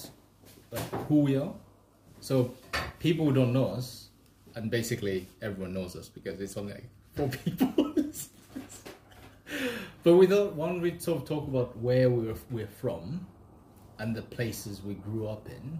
[0.70, 1.54] like who we are.
[2.20, 2.52] So
[2.98, 4.10] people who don't know us,
[4.54, 7.94] and basically everyone knows us because it's only like four people.
[10.02, 10.54] but we don't.
[10.56, 13.26] Why don't we sort of talk about where we're we're from,
[13.98, 15.78] and the places we grew up in,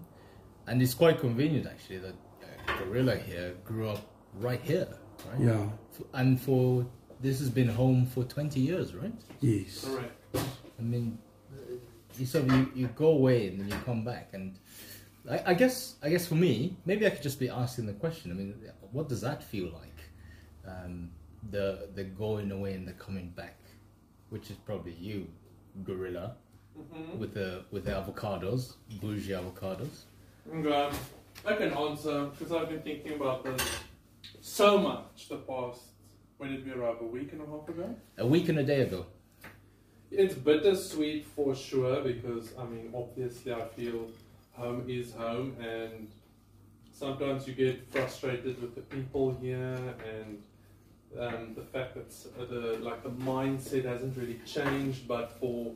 [0.69, 4.01] and it's quite convenient actually that uh, Gorilla here grew up
[4.41, 4.89] right here,
[5.29, 5.41] right?
[5.41, 5.67] yeah,
[6.15, 6.87] And for
[7.23, 9.13] this has been home for twenty years, right?
[9.41, 10.13] yes, Correct.
[10.79, 11.19] I mean,
[12.19, 14.59] you sort of you, you go away and then you come back, and
[15.31, 18.31] I, I guess I guess for me, maybe I could just be asking the question.
[18.31, 18.55] I mean,
[18.91, 20.01] what does that feel like?
[20.67, 21.11] Um,
[21.51, 23.59] the the going away and the coming back,
[24.31, 25.27] which is probably you,
[25.85, 26.37] gorilla,
[26.79, 27.19] Mm-hmm.
[27.19, 30.05] with the with the avocados, bougie avocados.
[30.53, 30.91] Okay.
[31.45, 33.63] I can answer because I've been thinking about this
[34.41, 35.81] so much the past.
[36.43, 36.97] When did we arrive?
[37.01, 37.95] A week and a half ago.
[38.19, 39.07] A week and a day ago.
[40.11, 44.09] It's bittersweet for sure because I mean, obviously, I feel
[44.51, 46.11] home is home, and
[46.93, 49.79] sometimes you get frustrated with the people here
[50.17, 50.43] and
[51.17, 52.11] um, the fact that
[52.51, 55.07] the like the mindset hasn't really changed.
[55.07, 55.73] But for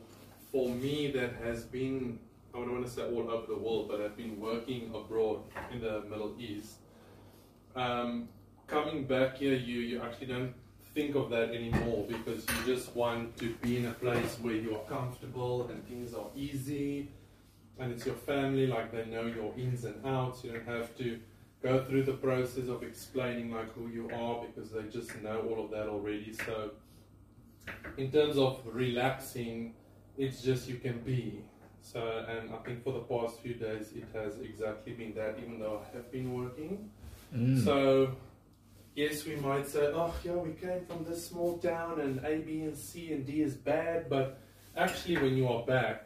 [0.51, 2.19] for me, that has been
[2.53, 5.79] I don't want to say all over the world, but I've been working abroad in
[5.79, 6.79] the Middle East.
[7.73, 8.27] Um,
[8.67, 10.53] coming back here, you you actually don't
[10.93, 14.75] think of that anymore because you just want to be in a place where you
[14.75, 17.09] are comfortable and things are easy
[17.79, 20.43] and it's your family like they know your ins and outs.
[20.43, 21.19] You don't have to
[21.61, 25.63] go through the process of explaining like who you are because they just know all
[25.65, 26.33] of that already.
[26.33, 26.71] So
[27.97, 29.73] in terms of relaxing
[30.17, 31.43] it's just you can be.
[31.81, 35.59] So and i think for the past few days it has exactly been that even
[35.59, 36.89] though i have been working.
[37.35, 37.63] Mm.
[37.63, 38.15] so,
[38.97, 42.61] yes, we might say, oh, yeah, we came from this small town and A, B,
[42.63, 44.39] and C and D is bad, but
[44.75, 46.05] actually, when you are back,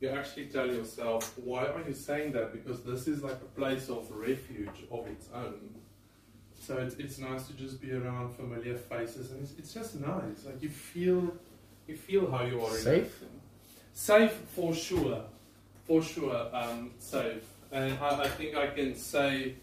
[0.00, 2.52] you actually tell yourself, why are you saying that?
[2.52, 5.74] Because this is like a place of refuge of its own.
[6.58, 10.44] So it's, it's nice to just be around familiar faces, and it's, it's just nice.
[10.46, 11.34] Like you feel,
[11.86, 12.70] you feel how you are.
[12.70, 13.22] Safe?
[13.92, 15.22] Safe for sure,
[15.84, 16.48] for sure.
[16.52, 19.54] Um, safe, and I, I think I can say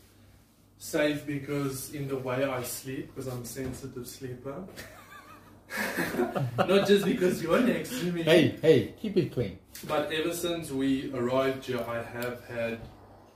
[0.77, 4.63] safe because in the way I sleep, because I'm a sensitive sleeper.
[6.57, 8.23] Not just because you're next to me.
[8.23, 9.57] Hey, hey, keep it clean.
[9.87, 12.79] But ever since we arrived here, I have had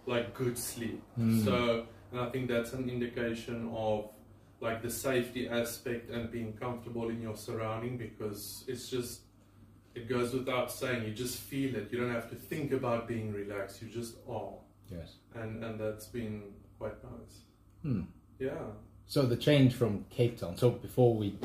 [0.05, 1.01] like good sleep.
[1.19, 1.43] Mm.
[1.43, 4.09] So, and I think that's an indication of
[4.59, 9.21] like the safety aspect and being comfortable in your surrounding because it's just
[9.95, 11.05] it goes without saying.
[11.05, 11.89] You just feel it.
[11.91, 13.81] You don't have to think about being relaxed.
[13.81, 14.53] You just are,
[14.91, 15.15] Yes.
[15.35, 16.43] and and that's been
[16.79, 17.41] quite nice.
[17.83, 18.01] Hmm.
[18.39, 18.51] Yeah.
[19.05, 20.57] So the change from Cape Town.
[20.57, 21.35] So before we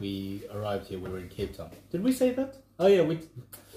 [0.00, 1.70] we arrived here, we were in Cape Town.
[1.90, 2.56] Did we say that?
[2.78, 3.18] Oh yeah, we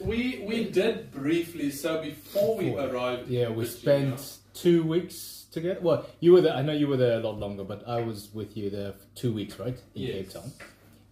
[0.02, 1.72] We we did briefly.
[1.72, 2.88] So before we Before.
[2.90, 5.80] arrived, yeah we Virginia- spent two weeks together.
[5.82, 6.54] Well, you were there.
[6.56, 9.06] I know you were there a lot longer, but I was with you there for
[9.16, 10.12] two weeks, right, in Yes.
[10.16, 10.52] Cape Town,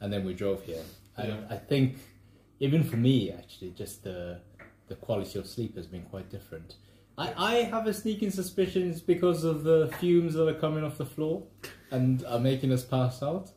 [0.01, 0.83] and then we drove here.
[1.15, 1.47] And Yeah.
[1.49, 1.97] I think
[2.59, 4.41] even for me, actually, just the
[4.89, 6.75] the quality of sleep has been quite different.
[7.17, 10.97] I, I have a sneaking suspicion it's because of the fumes that are coming off
[10.97, 11.43] the floor
[11.89, 13.49] and are making us pass out.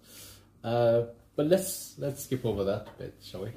[0.65, 1.03] Uh,
[1.37, 3.53] but let's let's skip over that bit, shall we?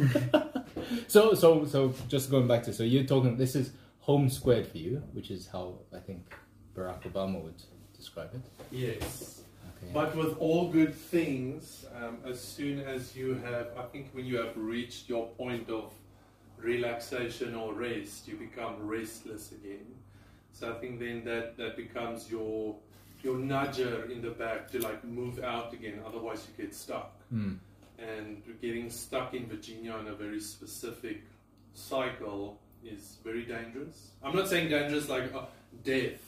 [1.08, 4.78] so so so just going back to so you're talking this is home squared for
[4.78, 6.34] you, which is how I think
[6.74, 7.62] Barack Obama would
[7.96, 8.42] describe it.
[8.70, 9.42] Yes.
[9.76, 9.92] Okay.
[9.92, 14.38] But with all good things, um, as soon as you have, I think when you
[14.38, 15.92] have reached your point of
[16.62, 19.86] relaxation or rest, you become restless again.
[20.52, 22.76] So I think then that, that becomes your
[23.22, 26.00] your nudger in the back to like move out again.
[26.04, 27.14] Otherwise, you get stuck.
[27.30, 27.54] Hmm.
[27.98, 31.22] And getting stuck in Virginia in a very specific
[31.72, 34.10] cycle is very dangerous.
[34.22, 35.44] I'm not saying dangerous like uh,
[35.84, 36.20] death.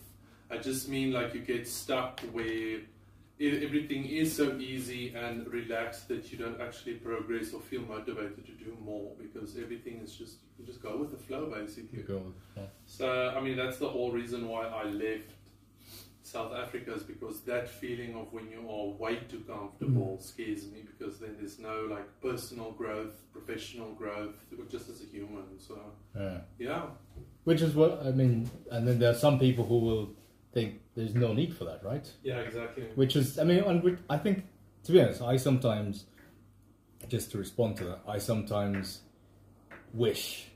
[0.51, 2.81] I just mean like you get stuck where
[3.41, 8.53] everything is so easy and relaxed that you don't actually progress or feel motivated to
[8.53, 11.99] do more because everything is just you just go with the flow basically.
[11.99, 12.69] You go with-.
[12.87, 15.31] So I mean that's the whole reason why I left
[16.25, 20.23] South Africa is because that feeling of when you are way too comfortable mm.
[20.23, 24.35] scares me because then there's no like personal growth, professional growth,
[24.71, 25.45] just as a human.
[25.59, 25.79] So
[26.17, 26.39] Yeah.
[26.59, 26.87] yeah,
[27.45, 30.17] Which is what I mean, and then there are some people who will
[30.55, 32.11] think there's no need for that, right?
[32.23, 32.85] yeah, exactly.
[32.95, 34.45] Which is, I mean, and I think,
[34.85, 36.05] to be honest, I sometimes,
[37.09, 39.01] just to respond to that, I sometimes
[39.93, 40.47] wish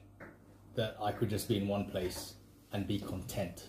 [0.76, 2.34] that I could just be in one place
[2.72, 3.64] and be content,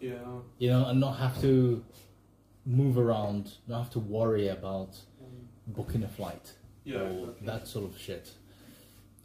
[0.00, 0.14] Yeah,
[0.58, 1.82] you know, and not have to
[2.66, 5.00] move around, not have to worry about
[5.68, 6.52] booking a flight
[6.84, 7.46] yeah, or exactly.
[7.46, 8.30] that sort of shit.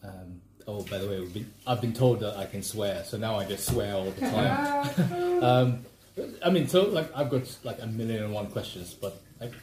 [0.03, 3.17] Um, oh, by the way, we've been, I've been told that I can swear, so
[3.17, 5.43] now I just swear all the time.
[5.43, 5.85] um,
[6.43, 9.53] I mean, so like I've got like a million and one questions, but like,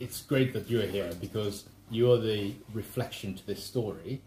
[0.00, 4.20] it's great that you're here because you're the reflection to this story.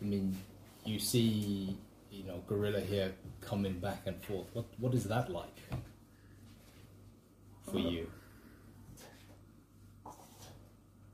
[0.00, 0.36] I mean,
[0.84, 1.76] you see,
[2.10, 4.46] you know, Gorilla here coming back and forth.
[4.52, 5.58] What what is that like
[7.70, 8.10] for you?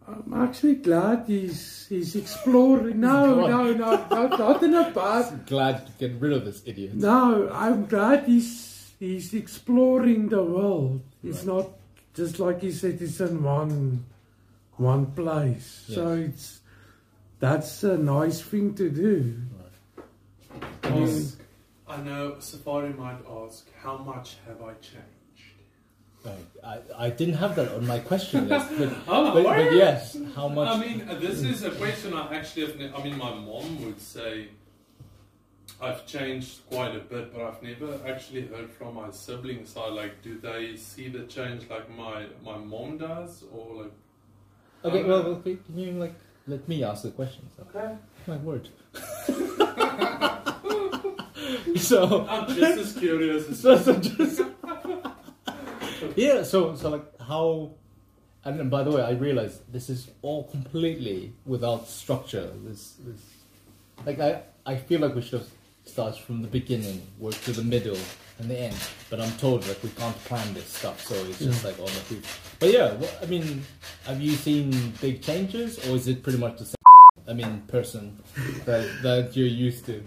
[0.06, 3.00] I'm actually glad he's he's exploring.
[3.00, 5.46] No, no, no, no, not in a bad.
[5.46, 6.94] Glad to get rid of this idiot.
[6.94, 8.69] No, I'm glad he's
[9.00, 11.00] he's exploring the world.
[11.24, 11.66] It's not
[12.14, 13.00] just like he said.
[13.02, 14.04] It's in one
[14.76, 15.84] one place.
[15.88, 16.60] So it's
[17.40, 19.34] that's a nice thing to do.
[20.84, 21.36] I mean, Yes.
[21.88, 25.06] I know Safari might ask, how much have I changed?
[26.24, 26.46] Right.
[26.98, 30.48] I, I didn't have that on my question list, but, Oh, but, but yes, how
[30.48, 30.68] much?
[30.68, 32.76] I mean, this is a question I actually have.
[32.78, 34.48] Ne- I mean, my mom would say
[35.80, 39.70] I've changed quite a bit, but I've never actually heard from my siblings.
[39.70, 43.92] Side, like, do they see the change like my my mom does, or like?
[44.84, 46.14] okay, well, well, can you like
[46.46, 47.52] let me ask the questions?
[47.60, 47.96] Okay.
[48.26, 48.68] My word.
[51.76, 54.42] so, I'm just as curious as so, so just
[56.16, 56.42] yeah.
[56.42, 57.70] So, so like how?
[58.44, 62.50] And by the way, I realize this is all completely without structure.
[62.64, 63.20] This, this,
[64.06, 65.48] like I, I feel like we should have
[65.90, 67.98] started from the beginning, work to the middle
[68.38, 68.76] and the end.
[69.11, 72.05] But I'm told like we can't plan this stuff, so it's just like on the
[72.09, 72.57] hoof.
[72.61, 73.62] But yeah, what, I mean,
[74.07, 76.74] have you seen big changes, or is it pretty much the same?
[77.29, 78.18] I mean, person
[78.64, 80.03] that that you're used to.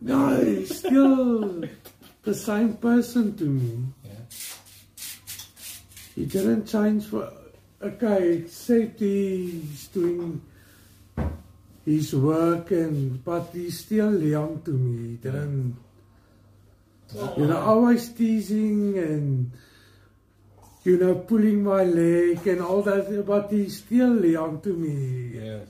[0.00, 1.64] No, he's still
[2.22, 3.86] the same person to me.
[4.04, 4.10] Yeah.
[6.14, 7.32] He didn't change for.
[7.80, 10.42] Okay, except he's doing
[11.88, 15.10] his work and but he's still young to me.
[15.10, 15.76] He didn't.
[17.38, 19.50] You know, always teasing and
[20.84, 23.24] you know pulling my leg and all that.
[23.26, 25.40] But he's still young to me.
[25.40, 25.68] Yes.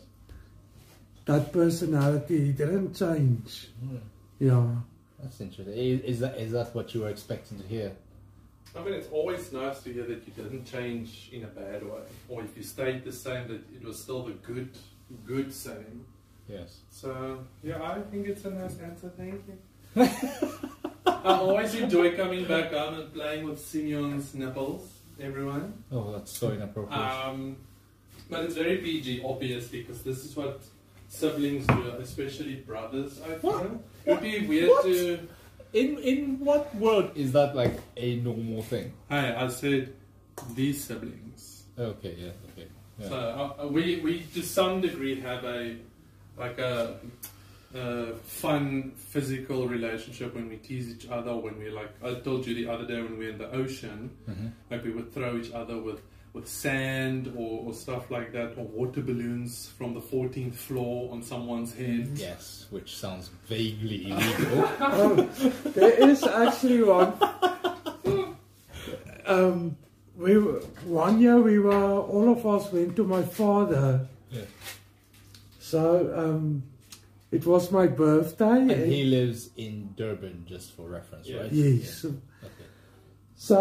[1.27, 3.69] That personality he didn't change.
[3.81, 3.97] Hmm.
[4.41, 4.67] Yeah.
[5.23, 5.75] That's interesting.
[5.75, 7.93] Is, is that is that what you were expecting to hear?
[8.77, 12.03] I mean, it's always nice to hear that you didn't change in a bad way,
[12.29, 14.71] or if you stayed the same, that it was still the good,
[15.27, 16.05] good same.
[16.49, 16.79] Yes.
[16.91, 19.11] So yeah, I think it's a nice answer.
[19.17, 19.59] Thank you.
[21.07, 24.93] I always enjoy coming back home and playing with Simeon's nipples.
[25.21, 25.83] Everyone.
[25.91, 26.99] Oh, that's so inappropriate.
[27.01, 27.57] Um,
[28.31, 30.63] but it's very PG, obviously, because this is what
[31.09, 33.21] siblings do, especially brothers.
[33.27, 33.63] I What?
[33.63, 34.85] feel it would be weird What?
[34.85, 35.19] to.
[35.73, 38.93] in in what world is that like a normal thing?
[39.11, 39.93] Hey, I said
[40.55, 41.65] these siblings.
[41.79, 42.15] Okay.
[42.17, 42.31] Yeah.
[42.53, 42.69] Okay.
[43.01, 43.09] Yeah.
[43.09, 45.77] So uh, uh, we we to some degree have a
[46.38, 46.96] like a,
[47.74, 51.37] a fun physical relationship when we tease each other.
[51.37, 54.11] When we like, I told you the other day when we were in the ocean,
[54.29, 54.53] Mhm.
[54.70, 56.01] like we would throw each other with
[56.35, 61.22] with sand or, or stuff like that, or water balloons from the 14th floor on
[61.22, 62.11] someone's head.
[62.14, 64.68] Yes, which sounds vaguely illegal.
[64.79, 65.14] Oh,
[65.74, 67.14] there is actually one.
[69.27, 69.77] Um,
[70.16, 74.07] we were, one year we were all of us went to my father.
[74.31, 74.42] Yeah.
[75.69, 76.63] So um,
[77.31, 78.61] it was my birthday.
[78.73, 81.41] and he lives in Durban, just for reference, Yeah.
[81.43, 81.53] right?
[81.53, 82.05] yes.
[82.05, 82.11] Yeah.
[82.45, 82.69] Okay.
[83.37, 83.59] So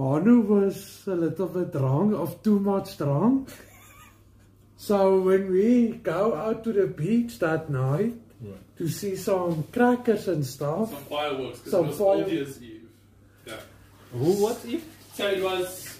[0.00, 3.50] Hanu was a little bit drunk, of too much drunk.
[4.76, 8.76] So when we go out to the beach that night Right.
[8.78, 12.88] to see some crackers and stuff, Some fireworks because Some it was fire- Eve.
[13.46, 13.60] Yeah.
[14.12, 14.32] Who?
[14.42, 14.58] What?
[14.66, 14.82] If?
[15.14, 15.91] So it was.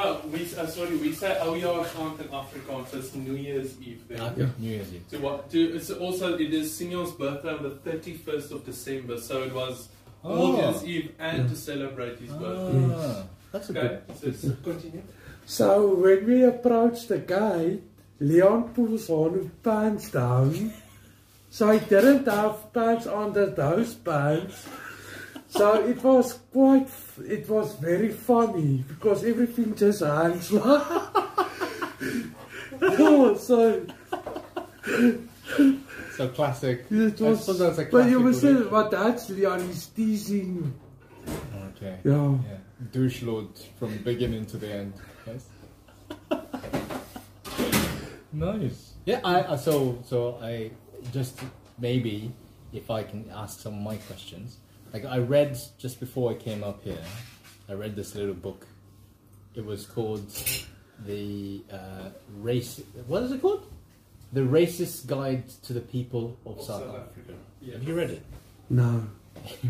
[0.00, 2.88] Oh, we uh, sorry, we say Ouya account in Afrikaans.
[2.88, 4.02] So it's New Year's Eve.
[4.08, 4.20] Then.
[4.20, 4.48] Okay.
[4.58, 5.02] New Year's Eve.
[5.08, 5.50] So what?
[5.50, 9.18] To, it's also it is Simeon's birthday on the thirty first of December.
[9.20, 9.88] So it was
[10.24, 10.34] Oh.
[10.36, 11.48] Old Year's Eve and Yeah.
[11.48, 12.94] to celebrate his birthday.
[12.94, 14.38] Ah, that's a Okay, good.
[14.38, 15.02] so continue.
[15.46, 17.82] So when we approached the gate,
[18.20, 20.72] Leon pulls Hanu pants down.
[21.50, 24.66] So he didn't have pants under those pants.
[25.48, 26.88] So it was quite,
[27.26, 30.82] it was very funny because everything just hangs like.
[32.82, 33.86] oh, so
[36.16, 36.86] So classic.
[36.90, 37.48] it was.
[37.48, 40.74] a But you were saying, but that's Leon, he's teasing.
[41.76, 41.98] Okay.
[42.04, 42.34] Yeah.
[42.44, 42.56] Yeah.
[42.92, 44.92] Douche load from beginning to the end.
[45.26, 45.46] Yes.
[48.32, 48.92] nice.
[49.06, 49.20] Yeah.
[49.24, 50.70] I I- so so I
[51.12, 51.40] just
[51.78, 52.32] maybe
[52.72, 54.58] if I can ask some of my questions.
[54.92, 57.02] Like I read just before I came up here,
[57.68, 58.66] I read this little book.
[59.54, 60.30] It was called
[61.04, 62.80] the uh, race.
[63.06, 63.66] What is it called?
[64.32, 67.10] The Racist Guide to the People of Of South, South Africa.
[67.20, 67.34] Africa.
[67.60, 67.72] Yeah.
[67.74, 68.22] Have you read it?
[68.70, 69.08] No.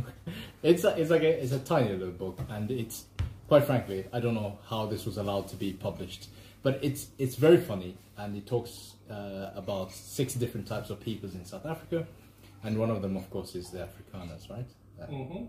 [0.63, 3.05] it's a, it's like a, it's a tiny little book, and it's
[3.49, 6.29] quite frankly, I don't know how this was allowed to be published,
[6.63, 11.35] but it's it's very funny, and it talks uh, about six different types of peoples
[11.35, 12.07] in South Africa,
[12.63, 14.67] and one of them, of course, is the Afrikaners, right?
[15.01, 15.45] Uh, Mm-hmm.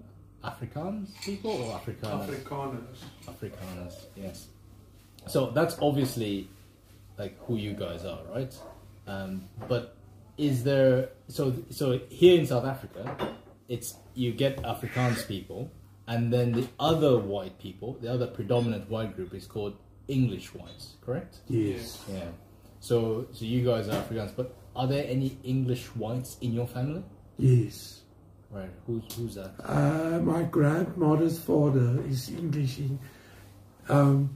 [0.48, 2.28] Afrikaans people or Afrikaners?
[2.28, 2.98] Afrikaners.
[3.28, 4.48] Afrikaners, yes.
[5.28, 6.48] So that's obviously
[7.18, 8.56] like who you guys are, right?
[9.06, 9.98] Um, but
[10.38, 13.34] is there so so here in South Africa,
[13.68, 15.70] it's you get Afrikaans people,
[16.08, 19.76] and then the other white people, the other predominant white group is called
[20.08, 21.40] English whites, correct?
[21.50, 22.02] Yes.
[22.10, 22.30] Yeah.
[22.80, 27.04] So so you guys are Afrikaans, but are there any English whites in your family?
[27.38, 27.99] Yes.
[28.52, 28.70] Right.
[28.88, 29.52] Who's who's that?
[29.64, 32.80] Uh, my grandmother's father is English.
[32.80, 32.98] In,
[33.90, 34.36] um,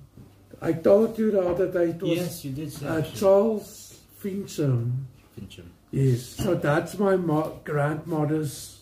[0.61, 2.87] I told you the other day it was yes, you did say.
[2.87, 3.01] uh.
[3.01, 5.05] Charles Fincham.
[5.37, 8.81] Fincham, Yes, so that's my mo- grandmother's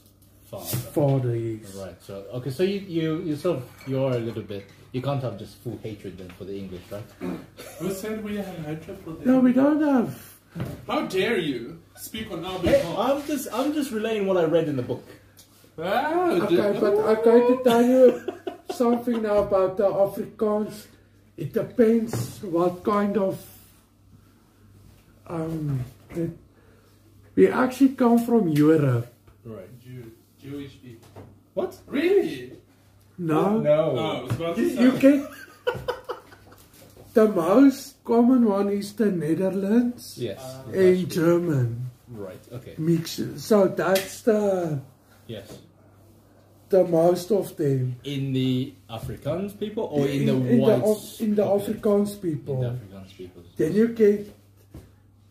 [0.49, 0.65] father.
[0.91, 1.36] father.
[1.36, 1.75] Yes.
[1.75, 1.95] Right.
[2.03, 2.49] So okay.
[2.51, 4.65] So you you you sort of you're a little bit.
[4.91, 7.07] You can't have just full hatred then for the English, right?
[7.79, 9.21] Who said we have hatred for them?
[9.25, 10.27] No, we don't have.
[10.86, 12.97] How dare you speak on our Hey, behalf?
[12.99, 15.07] I'm just I'm just relaying what I read in the book.
[15.86, 18.21] Okay, but I'm going to tell you
[18.71, 20.86] something now about the Afrikaans.
[21.38, 23.39] It depends what kind of.
[25.27, 26.38] Um, it-
[27.36, 29.07] we actually come from Europe.
[29.45, 29.69] Right.
[29.82, 30.11] Jew,
[30.41, 31.07] Jewish people.
[31.53, 31.77] What?
[31.88, 32.53] Really?
[33.17, 33.95] No, No.
[33.97, 35.29] Oh, I was about to you, you get
[37.13, 40.39] the most common one is the Netherlands Yes.
[40.43, 42.41] Uh, and German Right.
[42.51, 42.75] Okay.
[42.77, 43.21] mix.
[43.38, 44.79] So that's the
[45.27, 45.47] Yes.
[46.72, 47.95] The most of them.
[48.03, 51.15] In the Afrikaans people or in, the in, whites?
[51.15, 51.43] Af- in the.
[51.43, 52.61] Afrikaans In people.
[52.61, 53.43] the Afrikaans people.
[53.57, 54.34] Then you get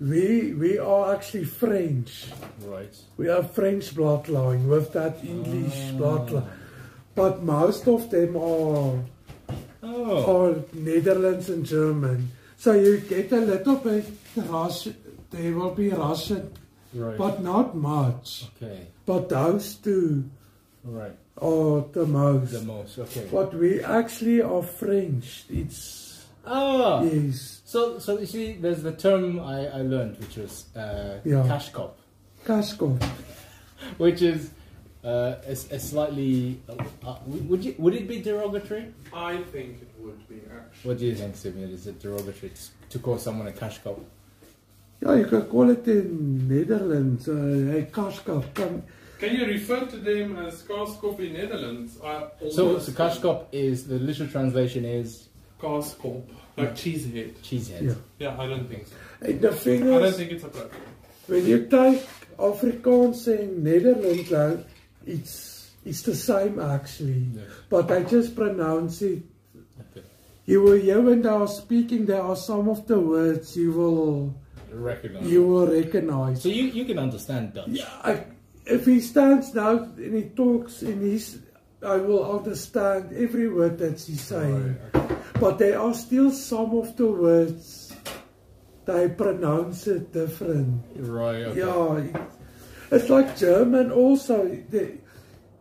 [0.01, 2.27] we we are actually French.
[2.65, 2.95] Right.
[3.17, 5.99] We are French bloodline with that English Ah.
[5.99, 6.49] bloodline.
[7.15, 9.01] But most of them are
[9.83, 10.25] Oh.
[10.37, 12.31] are Netherlands and German.
[12.57, 14.05] So you get a little bit
[14.37, 14.95] Russian.
[15.31, 16.51] There will be Russian,
[16.95, 17.17] Right.
[17.19, 18.49] but not much.
[18.57, 18.87] okay.
[19.07, 20.25] But those two
[20.85, 21.17] Right.
[21.41, 22.53] Are the most.
[22.53, 22.99] The most.
[22.99, 23.27] Okay.
[23.33, 25.45] But we actually are French.
[25.49, 27.03] It's Ah.
[27.03, 31.45] yes, So so you see, there's the term I, I learned, which was uh, Yeah.
[31.47, 31.97] cash cop,
[32.45, 33.03] Kaaskop.
[33.99, 34.51] which is
[35.05, 36.61] uh, a, a slightly.
[36.69, 36.75] Uh,
[37.07, 38.93] uh, would you would it be derogatory?
[39.15, 40.89] I think it would be actually.
[40.89, 41.71] What do you think, Simeon?
[41.71, 43.99] Is it derogatory to, to call someone a cash cop?
[45.03, 47.29] Yeah, you can call it in Netherlands.
[47.29, 48.53] Uh, a Kaaskop.
[48.55, 48.83] Come,
[49.21, 51.99] Can you refer to them as Kaaskop in Netherlands?
[52.03, 53.19] I So, almost so cash
[53.53, 55.29] is the literal translation is
[55.61, 56.23] Kaaskop,
[56.57, 57.35] like cheesehead.
[57.43, 57.83] cheesehead.
[57.83, 57.95] Yeah.
[58.19, 58.95] Yeah, I don't think so.
[59.21, 60.83] And the thing I don't think it's appropriate.
[61.27, 62.01] when you take
[62.39, 64.67] Afrikaans and Netherlands, like,
[65.07, 67.43] it's it's the same actually, Yeah.
[67.69, 69.23] but I just pronounce it.
[69.83, 70.05] Okay.
[70.47, 74.35] You will hear when they are speaking, there are some of the words you will
[74.73, 75.27] Recognize.
[75.31, 76.43] you will recognize.
[76.43, 77.69] So you, you can understand Dutch.
[77.69, 78.25] Yeah, I,
[78.71, 81.41] if he stands now and he talks in his,
[81.83, 84.79] I will understand every word that he's saying.
[85.41, 87.93] But there are still some of the words
[88.85, 90.85] they pronounce it different.
[90.97, 91.45] Right.
[91.45, 91.61] Okay.
[91.61, 92.27] Yeah,
[92.91, 94.47] it's like German also.
[94.69, 94.99] They,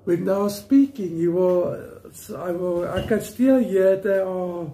[0.03, 2.01] when they are speaking, you will,
[2.35, 4.71] I will, I can still hear there are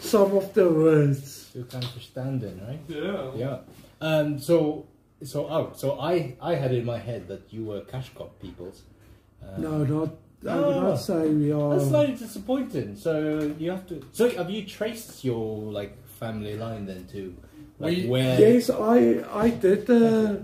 [0.00, 1.50] some of the words.
[1.54, 2.80] You can understand it, right?
[2.88, 3.30] Yeah.
[3.34, 3.58] Yeah.
[4.00, 4.38] Um.
[4.38, 4.86] So
[5.24, 8.82] so oh so I I had in my head that you were cash cop peoples.
[9.42, 10.10] Uh, No, not.
[10.48, 10.88] I would Ah.
[10.88, 11.70] not say we are.
[11.76, 12.96] That's slightly disappointing.
[12.96, 13.12] So
[13.58, 14.02] you have to.
[14.12, 17.34] So have you traced your like family line then to
[17.78, 18.34] like We- where?
[18.40, 19.88] Yes, I I did.
[19.88, 20.36] Uh,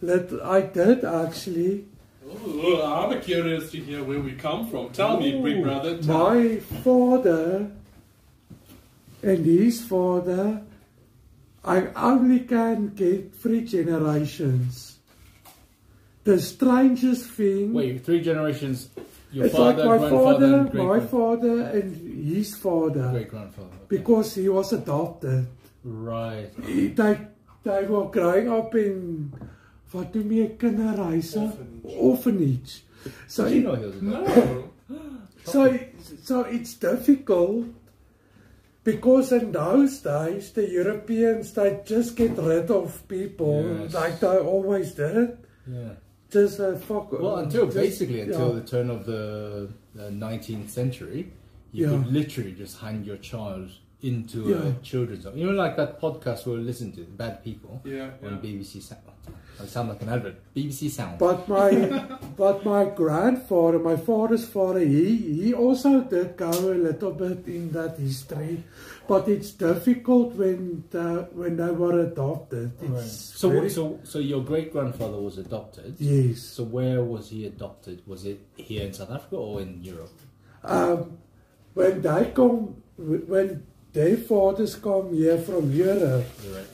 [0.00, 1.84] let I did actually.
[2.32, 4.90] Ooh, I'm curious to hear where we come from.
[4.90, 5.42] Tell me, Ooh.
[5.42, 5.98] big brother.
[5.98, 7.70] Tell My father
[9.22, 10.62] and his father.
[11.64, 14.96] I only can get three generations.
[16.24, 17.72] The strangest thing.
[17.72, 18.88] Wait, three generations.
[19.32, 21.96] Your it's father, like my father, and my father, and
[22.36, 23.76] his father, great grandfather.
[23.88, 25.46] because he was adopted.
[25.84, 26.50] Right.
[26.66, 27.18] He- They
[27.64, 29.32] they were growing up in
[29.92, 31.36] wat noem jy kinderhuise?
[31.38, 31.94] Orphanage.
[31.96, 32.82] Orphanage.
[33.26, 34.68] So Did you know he was a No.
[35.44, 35.76] So,
[36.22, 37.66] so it's difficult
[38.84, 43.94] because in those days the Europeans they just get rid of people Yes.
[43.94, 45.38] like they always did.
[45.66, 45.90] Yeah.
[46.30, 47.12] Just uh, fuck.
[47.12, 48.60] Well, until just- basically until yeah.
[48.60, 49.68] the turn of the
[49.98, 51.30] uh, nineteenth century,
[51.72, 51.90] you Yeah.
[51.98, 53.70] could literally just hand your child
[54.02, 55.36] into a children's home.
[55.38, 58.10] You know, like that podcast we listen to, Bad People, Yeah.
[58.24, 58.38] on yeah.
[58.42, 59.02] BBC Sound.
[59.62, 60.36] I sound like an advert.
[60.56, 61.18] BBC Sound.
[61.18, 61.70] But my
[62.36, 67.70] but my grandfather, my father's father, he he also did go a little bit in
[67.72, 68.62] that history,
[69.06, 72.72] but it's difficult when the, when they were adopted.
[72.80, 73.02] Right.
[73.02, 75.94] So, very- so, so your great grandfather was adopted.
[75.98, 76.40] yes.
[76.40, 78.02] So where was he adopted?
[78.06, 80.10] Was it here in South Africa or in Europe?
[80.64, 81.18] Um,
[81.74, 86.66] when they come, when their fathers come here from Europe, Right.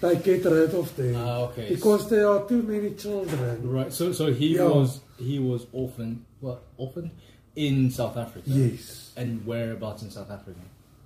[0.00, 1.68] They get rid of them Ah, okay.
[1.70, 3.68] because there are too many children.
[3.70, 3.92] right.
[3.92, 4.68] So, so he Yeah.
[4.68, 6.24] was he was orphaned.
[6.40, 7.10] What orphaned
[7.56, 8.48] in South Africa?
[8.50, 9.12] Yes.
[9.16, 10.60] And whereabouts in South Africa?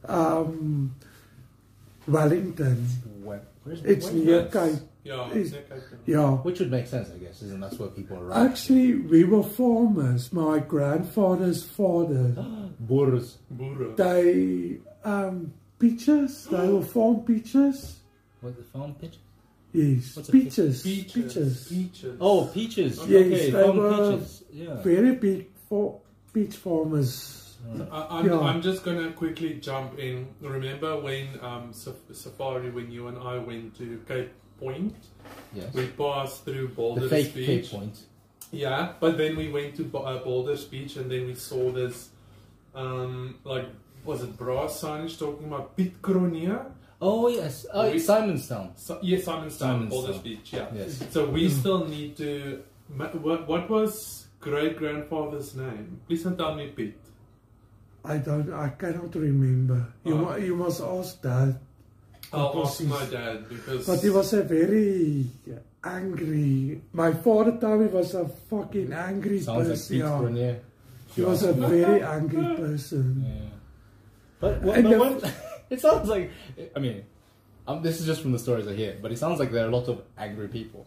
[0.06, 0.94] Um,
[2.08, 2.86] Wellington.
[3.22, 3.42] Where?
[3.64, 4.52] Where's, It's where's near that?
[4.52, 4.80] Cape.
[5.04, 5.98] Yeah, Is- near Cape Town.
[6.06, 6.30] Yeah.
[6.38, 8.50] Which would make sense, I guess, isn't that's where people arrive.
[8.50, 10.32] Actually, we were farmers.
[10.32, 12.34] My grandfather's father.
[12.80, 13.38] Boers.
[13.54, 13.96] Boere.
[13.96, 14.78] They
[15.08, 16.46] um peaches.
[16.50, 17.99] They were farm peaches.
[18.40, 19.16] What the farm pitch?
[19.72, 20.82] Yes, What's peaches.
[20.82, 21.12] Peaches.
[21.12, 21.68] Peaches.
[21.68, 22.16] Peaches.
[22.20, 22.96] Oh, peaches.
[23.06, 23.76] Yes, okay, they farm
[24.18, 24.42] peaches.
[24.52, 24.74] Yeah.
[24.82, 26.00] Very big for
[26.32, 27.56] peach farmers.
[27.92, 28.40] I, I'm, Yeah.
[28.40, 30.26] I'm just gonna quickly jump in.
[30.40, 34.94] Remember when um, Saf- Safari, when you and I went to Cape Point,
[35.54, 35.72] Yes.
[35.74, 37.46] we passed through The Boulders fake Beach.
[37.46, 37.98] Cape Point.
[38.50, 42.08] Yeah, but then we went to Bo- uh, Boulders Beach and then we saw this,
[42.74, 43.66] um, like,
[44.04, 46.72] was it brass signage talking about Piet Kronia?
[47.00, 47.66] Oh yes.
[47.72, 48.72] Oh, We- it's Simonstown.
[48.76, 49.88] So, yes, Simonstown, Simonstown.
[49.88, 50.66] Boulders Beach, yeah.
[50.74, 51.02] Yes.
[51.10, 52.62] So we still need to.
[52.96, 56.00] What, what was great grandfather's name?
[56.06, 56.96] Please don't tell me Pete.
[58.04, 58.52] I don't.
[58.52, 59.86] I cannot remember.
[60.04, 60.18] You Oh.
[60.18, 61.56] mu- you must ask that.
[62.32, 63.86] I'll ask he's- my dad because.
[63.86, 65.26] But he was a very
[65.84, 66.80] angry.
[66.92, 69.96] My father told me was a fucking angry Sounds like person.
[69.96, 70.18] Pete yeah.
[70.18, 70.60] Grenier.
[71.16, 73.24] He was a very angry person.
[73.26, 73.48] Yeah.
[74.40, 75.34] But, what, And but the- what,
[75.70, 76.30] it sounds like,
[76.76, 77.04] I mean,
[77.66, 79.68] um, this is just from the stories I hear, but it sounds like there are
[79.68, 80.86] a lot of angry people.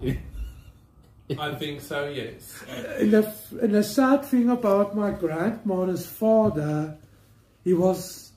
[1.38, 2.62] I think so, yes.
[2.98, 6.96] And the, and the sad thing about my grandmother's father,
[7.64, 8.30] he was.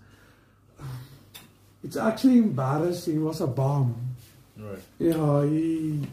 [1.84, 3.14] It's actually embarrassing.
[3.14, 3.96] He was a bum.
[4.58, 4.80] right.
[4.98, 6.08] Yeah, he.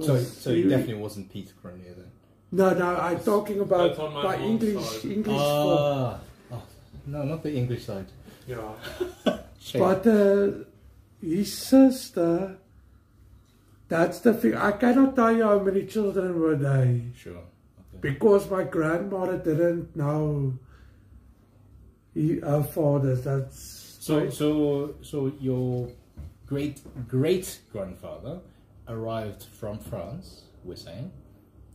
[0.00, 2.10] So, was- so it definitely wasn't Peter Grenier then.
[2.50, 5.04] No, no, I'm talking about That's my my English side.
[5.10, 5.36] English.
[5.38, 6.18] Ah,
[7.12, 8.06] no, not the English side.
[8.46, 8.72] Yeah.
[9.74, 10.50] But uh,
[11.20, 12.56] his sister,
[13.88, 14.54] that's the thing.
[14.54, 17.32] I cannot tell you how many children were they sure.
[17.94, 18.10] Okay.
[18.10, 20.58] because my grandmother didn't know
[22.14, 23.14] he, her father.
[23.16, 25.88] That's So, so, so your
[26.46, 28.40] great great grandfather
[28.86, 30.44] arrived from France.
[30.64, 31.10] We're saying,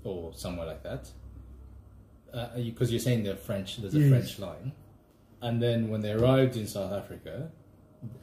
[0.04, 1.04] or somewhere like that,
[2.56, 3.78] because you're saying they're French.
[3.78, 4.10] There's a Yes.
[4.10, 4.72] French line,
[5.44, 7.52] and then when they arrived in South Africa,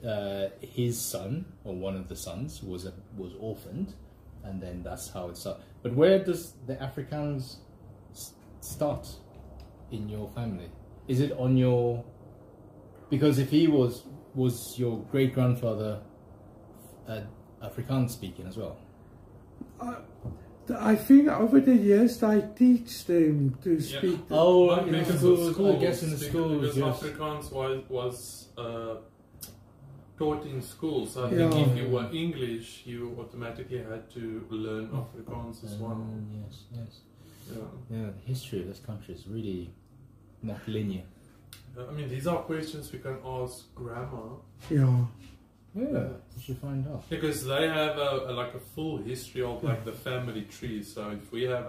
[0.04, 3.94] uh, his son or one of the sons was a, was orphaned,
[4.42, 5.62] and then that's how it started.
[5.82, 7.56] But where does the Afrikaans
[8.60, 9.06] start
[9.90, 10.70] in your family?
[11.08, 12.04] Is it on your
[13.10, 14.04] because if he was
[14.34, 16.00] was your great grandfather
[17.06, 17.20] uh,
[17.62, 18.78] Afrikaans speaking as well?
[20.78, 24.28] I think over the years I teach them to speak.
[24.28, 25.20] the- Oh, in the because
[25.54, 27.02] schools, I guess in the because- schools, Because yes.
[27.02, 28.96] Afrikaans was, was uh,
[30.18, 31.16] taught in schools.
[31.16, 35.92] I think if you were English, you automatically had to learn Afrikaans as well.
[35.92, 37.00] Um, yes, yes.
[37.50, 37.56] Yeah.
[37.96, 39.70] Yeah, the history of this country is really
[40.42, 41.02] not linear.
[41.78, 44.22] I mean, these are questions we can ask grandma
[44.70, 45.04] Yeah.
[45.74, 47.08] Yeah, uh, we should find out.
[47.08, 50.82] because they have a, a like a full history of like the family tree.
[50.82, 51.66] So if we have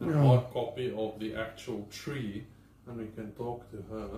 [0.00, 0.22] a Yeah.
[0.24, 2.46] hard copy of the actual tree,
[2.86, 4.08] and we can talk to her.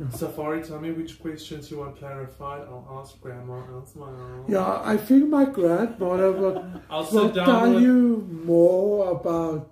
[0.00, 0.08] Yeah.
[0.10, 2.62] Safari, tell me which questions you want clarified.
[2.68, 3.62] I'll ask grandma
[3.96, 4.44] well.
[4.48, 9.70] Yeah, I think my grandmother will, I'll will tell you more about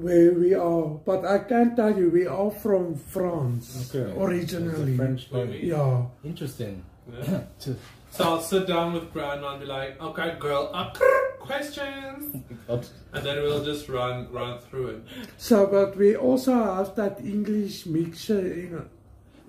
[0.00, 0.86] where we are.
[1.04, 4.12] But I can tell you, we are from France Okay.
[4.20, 4.92] originally.
[4.92, 5.66] It's French family.
[5.66, 6.06] Yeah.
[6.24, 6.84] Interesting.
[7.10, 7.42] Yeah.
[8.10, 10.90] So I'll sit down with grandma and be like, okay, girl, uh,
[11.38, 12.34] questions,
[12.68, 15.02] and then we'll just run run through it.
[15.36, 18.88] So, but we also have that English mixture in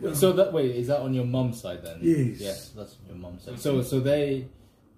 [0.04, 0.16] it.
[0.18, 2.00] So that way is that on your mom's side then?
[2.02, 2.42] Yes.
[2.42, 3.58] Yes, that's your mum's side.
[3.58, 4.48] So so they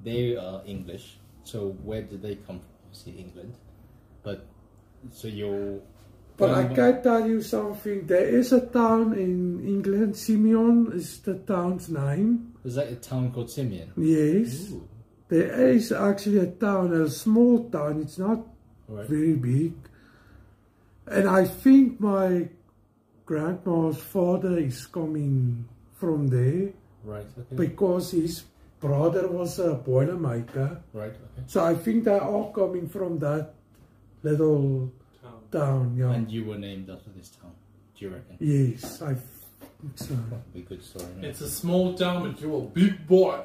[0.03, 1.19] they are English.
[1.43, 2.73] So where did they come from?
[2.87, 3.53] Obviously England.
[4.23, 4.47] But
[5.11, 5.79] so your
[6.37, 8.07] But I can tell you something.
[8.07, 10.15] There is a town in England.
[10.15, 12.53] Simeon is the town's name.
[12.63, 13.91] is that a town called Simeon?
[13.97, 14.71] Yes.
[14.71, 14.87] Ooh.
[15.27, 18.01] There is actually a town, a small town.
[18.01, 18.39] It's not
[18.87, 19.05] Right.
[19.07, 19.73] very big.
[21.07, 22.49] And I think my
[23.25, 26.71] grandma's father is coming from there
[27.03, 27.25] Right.
[27.37, 27.55] Okay.
[27.55, 28.43] because his
[28.79, 30.79] brother was a boilermaker.
[30.93, 31.11] right.
[31.13, 31.43] Okay.
[31.47, 33.53] So I think they are coming from that
[34.23, 34.91] little
[35.21, 35.41] Town.
[35.51, 35.95] town.
[35.97, 36.11] Yeah.
[36.11, 37.51] And you were named after this town.
[37.97, 38.37] Do you reckon?
[38.39, 39.15] yes, I.
[39.15, 39.23] think
[39.95, 40.13] So.
[40.29, 41.05] That be a good story.
[41.21, 41.27] no?
[41.27, 43.39] It's a small town, but you're a big boy.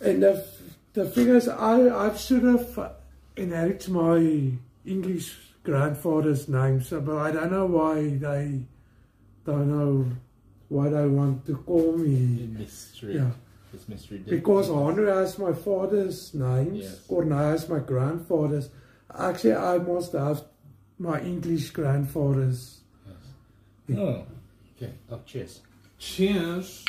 [0.00, 0.44] And the
[0.92, 2.90] the thing is, I I should have uh,
[3.36, 4.52] inherited my
[4.86, 7.94] English grandfather's name, so but I don't know why
[8.26, 8.60] they
[9.44, 10.06] don't know
[10.68, 12.48] why they want to call me.
[12.58, 13.16] mystery.
[13.16, 13.30] Yeah,
[13.74, 14.18] It's mystery.
[14.18, 17.00] because Henry has my father's names, Yes.
[17.08, 18.68] Corneille has my grandfather's.
[19.16, 20.44] Actually, I must have
[20.98, 22.80] my English grandfather's.
[23.88, 23.98] Yes.
[23.98, 24.24] Oh.
[24.76, 24.92] Okay.
[25.10, 25.60] Oh, cheers.
[25.98, 26.84] Cheers.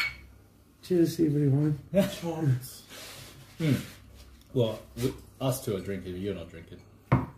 [0.83, 1.79] Cheers, everyone.
[1.93, 2.83] Chance.
[4.53, 6.79] Well, we, us two are drinking, you're not drinking.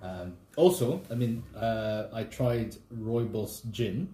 [0.02, 4.14] Um, also, I mean, uh, I tried Rooibos gin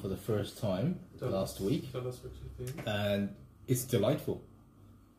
[0.00, 2.86] for the first time Tell last us- week, Tell us what you think.
[2.86, 3.34] and
[3.68, 4.40] it's delightful.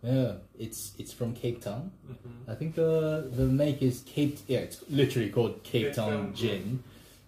[0.08, 1.92] Yeah, it's it's from Cape Town.
[2.10, 2.52] Mm-hmm.
[2.52, 4.40] I think the the make is Cape.
[4.48, 6.34] Yeah, it's literally called Cape, Cape Town, Town.
[6.34, 6.84] Gin,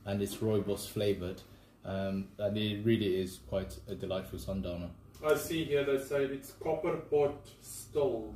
[0.05, 1.41] and it's rooibos flavored,
[1.83, 4.89] um, and it really is quite a delightful sundowner.
[5.25, 8.33] I see here they say it's copper pot stilled.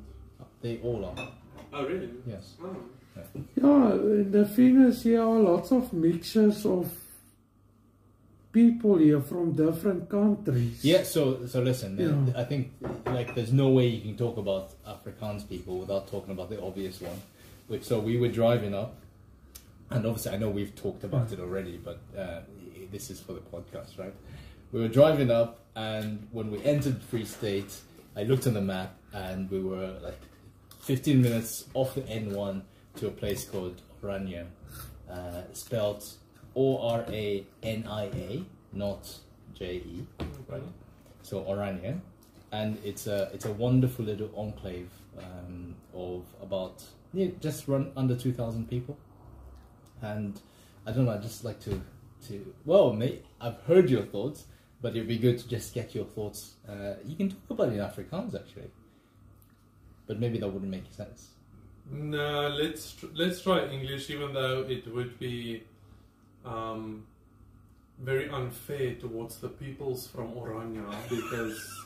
[0.61, 1.29] They all are.
[1.71, 2.09] Oh, really?
[2.27, 2.55] Yes.
[2.61, 2.75] Oh.
[3.55, 6.91] Yeah, and the thing is, here are lots of mixtures of
[8.53, 10.85] people here from different countries.
[10.85, 11.03] Yeah.
[11.03, 11.99] So so listen.
[11.99, 12.41] uh, Yeah.
[12.41, 12.71] I think
[13.05, 17.01] like there's no way you can talk about Afrikaans people without talking about the obvious
[17.01, 17.19] one.
[17.67, 18.95] Which so we were driving up,
[19.89, 22.41] and obviously I know we've talked about it already, but uh,
[22.91, 24.13] this is for the podcast, right?
[24.71, 27.73] We were driving up, and when we entered Free State,
[28.15, 30.19] I looked on the map, and we were like
[30.81, 32.61] 15 minutes off the N1
[32.97, 34.45] to a place called Orania,
[35.09, 36.03] uh, spelled
[36.55, 39.11] O R A N I A, not
[39.53, 40.07] J E,
[40.47, 40.63] right?
[41.21, 41.99] So Orania,
[42.51, 46.83] and it's a it's a wonderful little enclave um, of about
[47.13, 48.97] yeah, just run under 2,000 people,
[50.01, 50.39] and
[50.85, 51.11] I don't know.
[51.11, 51.81] I just like to
[52.27, 54.45] to well, mate, I've heard your thoughts,
[54.81, 56.53] but it'd be good to just get your thoughts.
[56.67, 58.71] Uh, you can talk about it in Afrikaans actually,
[60.07, 61.29] but maybe that wouldn't make sense.
[61.91, 65.63] No, let's tr- let's try English, even though it would be
[66.45, 67.05] um,
[67.99, 71.83] very unfair towards the peoples from Oranje because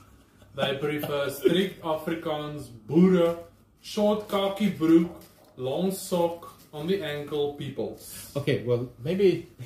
[0.55, 3.38] they prefer strict Afrikaans, boere,
[3.82, 5.22] short khaki broek,
[5.58, 8.32] long sock on the ankle peoples.
[8.36, 9.47] Okay, well, maybe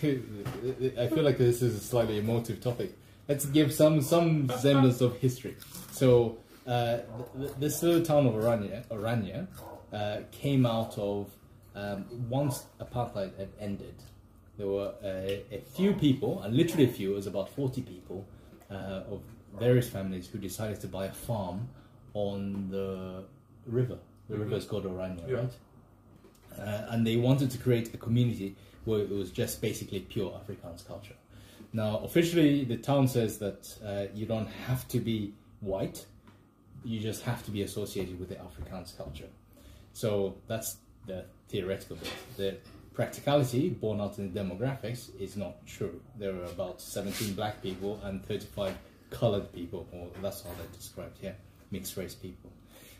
[0.97, 2.91] I feel like this is a slightly emotive topic.
[3.27, 5.55] Let's give some some semblance of history.
[5.91, 6.37] So,
[6.67, 6.99] uh,
[7.37, 9.47] th- this little town of Orania, Orania
[9.93, 11.29] uh, came out of
[11.75, 13.95] um, once apartheid had ended.
[14.61, 18.27] There were a, a few people, and literally a few, it was about 40 people
[18.69, 19.21] uh, of
[19.59, 21.67] various families who decided to buy a farm
[22.13, 23.23] on the
[23.65, 23.97] river.
[24.29, 25.37] The river is called Orania, Yeah.
[25.37, 25.53] right?
[26.59, 28.55] uh, and they wanted to create a community
[28.85, 31.15] where it was just basically pure Afrikaans culture.
[31.73, 36.05] Now, officially, the town says that uh, you don't have to be white;
[36.85, 39.29] you just have to be associated with the Afrikaans culture.
[39.93, 42.11] So that's the theoretical bit.
[42.37, 42.57] The
[43.01, 45.99] practicality, born out in the demographics, is not true.
[46.19, 48.77] There are about 17 black people and 35
[49.09, 51.35] colored people, or that's how they're described here,
[51.71, 52.51] mixed race people.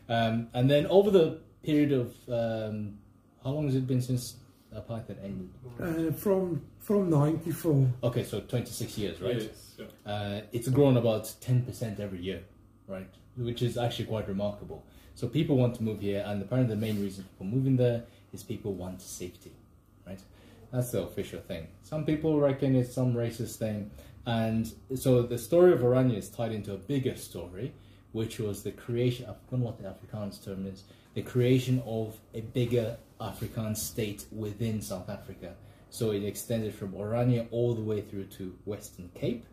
[0.10, 2.98] Um, and then over the period of um,
[3.44, 4.38] how long has it been since
[4.76, 5.50] apartheid ended?
[5.80, 7.88] Uh, from from 94.
[8.04, 9.36] Okay, so 26 years, right?
[9.36, 10.12] Yes, yeah.
[10.12, 12.42] Uh, it's grown about 10% every year,
[12.88, 13.14] right?
[13.38, 14.84] Which is actually quite remarkable.
[15.14, 18.42] So people want to move here, and apparently the main reason for moving there is
[18.42, 19.61] people want safety, right?
[20.72, 21.68] That's the official thing.
[21.84, 23.92] Some people reckon it's some racist thing,
[24.26, 27.74] and so the story of Oranje is tied into a bigger story,
[28.14, 29.26] which was the creation.
[29.30, 30.84] I've forgotten what the Afrikaans term is.
[31.14, 35.56] The creation of a bigger Afrikaans state within South Africa.
[35.90, 39.46] So it extended from Oranje all the way through to Western Cape,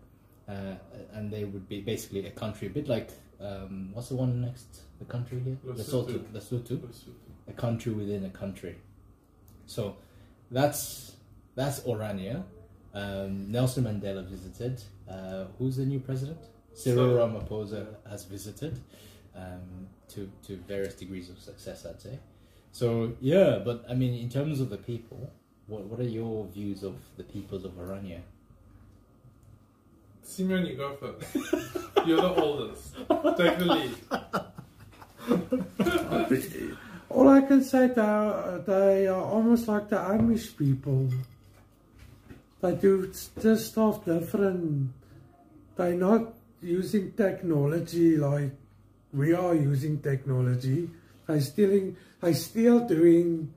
[0.48, 0.74] uh,
[1.12, 3.10] and they would be basically a country, a bit like
[3.40, 4.82] um, what's the one next?
[4.98, 6.18] The country here, Lesotho.
[6.32, 6.80] Lesotho,
[7.46, 8.76] a country within a country.
[9.66, 9.96] So
[10.50, 11.12] that's
[11.54, 12.44] that's Orania.
[12.94, 14.82] Um, Nelson Mandela visited.
[15.08, 16.38] Uh, who's the new president?
[16.74, 17.28] Cyril Cyril.
[17.28, 18.78] Ramaphosa has visited
[19.34, 22.18] um, to to various degrees of success, I'd say.
[22.72, 25.30] So yeah, but I mean, in terms of the people,
[25.66, 28.20] what what are your views of the peoples of Orania?
[30.22, 31.34] Simeon, you go first.
[32.06, 32.94] You're the oldest.
[33.36, 33.94] Take the lead.
[37.10, 41.08] All I can say, they are, they are almost like the Amish people.
[42.60, 44.90] They do just stuff different.
[45.76, 48.50] They're not using technology like
[49.12, 50.90] we are using technology.
[51.26, 53.52] They still, they still doing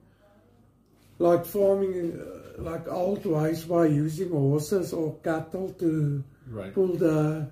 [1.18, 6.74] like farming uh, like old ways by using horses or cattle to Right.
[6.74, 7.46] pull the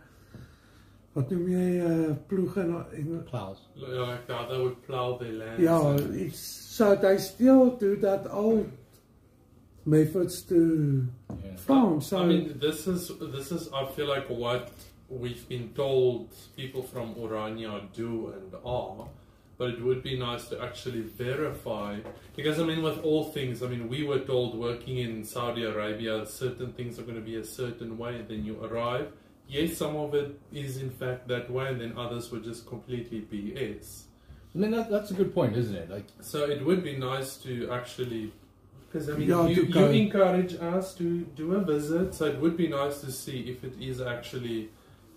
[1.14, 3.24] wat noem jy uh, ploeg in Engels?
[3.30, 3.60] Plows.
[3.76, 5.62] Like that, they would plow their land.
[5.62, 5.96] Yeah,
[6.26, 8.70] it's so they still do that old
[9.84, 11.06] methods to
[11.44, 11.56] Yeah.
[11.56, 12.00] farm.
[12.00, 13.68] So I mean, this is this is.
[13.72, 14.70] I feel like what
[15.08, 19.08] we've been told people from Orania do and are,
[19.58, 21.98] but it would be nice to actually verify
[22.36, 26.24] because I mean, with all things, I mean, we were told working in Saudi Arabia,
[26.26, 28.22] certain things are going to be a certain way.
[28.28, 29.08] Then you arrive,
[29.50, 33.20] yes, some of it is in fact that way, and then others were just completely
[33.30, 34.02] BS.
[34.54, 35.90] I mean, that, that's a good point, isn't it?
[35.90, 38.32] Like, So it would be nice to actually,
[38.88, 42.56] because I mean, Yeah, you, you encourage us to do a visit, so it would
[42.56, 44.70] be nice to see if it is actually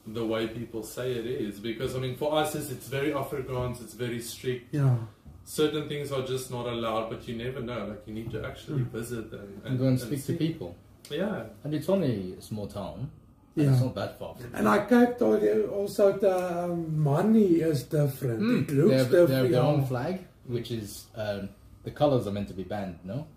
[0.06, 1.60] the way people say it is.
[1.60, 4.74] Because I mean, for us, it's, it's very Afrikaans, it's very strict.
[4.74, 4.98] Yeah.
[5.46, 7.88] Certain things are just not allowed, but you never know.
[7.88, 8.92] Like you need to actually Mm.
[8.92, 10.76] visit and, and go and speak to people.
[11.10, 13.12] Yeah, And it's only a small town.
[13.56, 13.72] And Yeah.
[13.72, 14.36] It's not that far.
[14.54, 18.42] And I kept also the um, money is different.
[18.42, 18.62] Mm.
[18.64, 19.28] It looks they have, different.
[19.30, 21.50] they have their own flag, which is um,
[21.84, 23.00] the colors are meant to be banned.
[23.04, 23.28] No,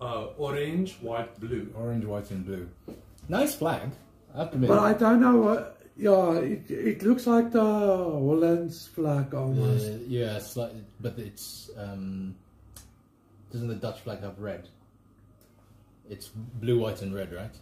[0.00, 1.72] uh, orange, white, blue.
[1.76, 2.68] orange, white, and blue.
[3.28, 3.90] Nice flag.
[4.34, 4.68] I have to admit.
[4.68, 5.70] But I don't know what.
[5.96, 9.86] Yeah, it, it looks like the Holland's flag almost.
[9.86, 12.34] Uh, yeah, slightly, but it's um,
[13.52, 14.68] doesn't the Dutch flag have red?
[16.10, 17.54] It's blue, white, and red, right?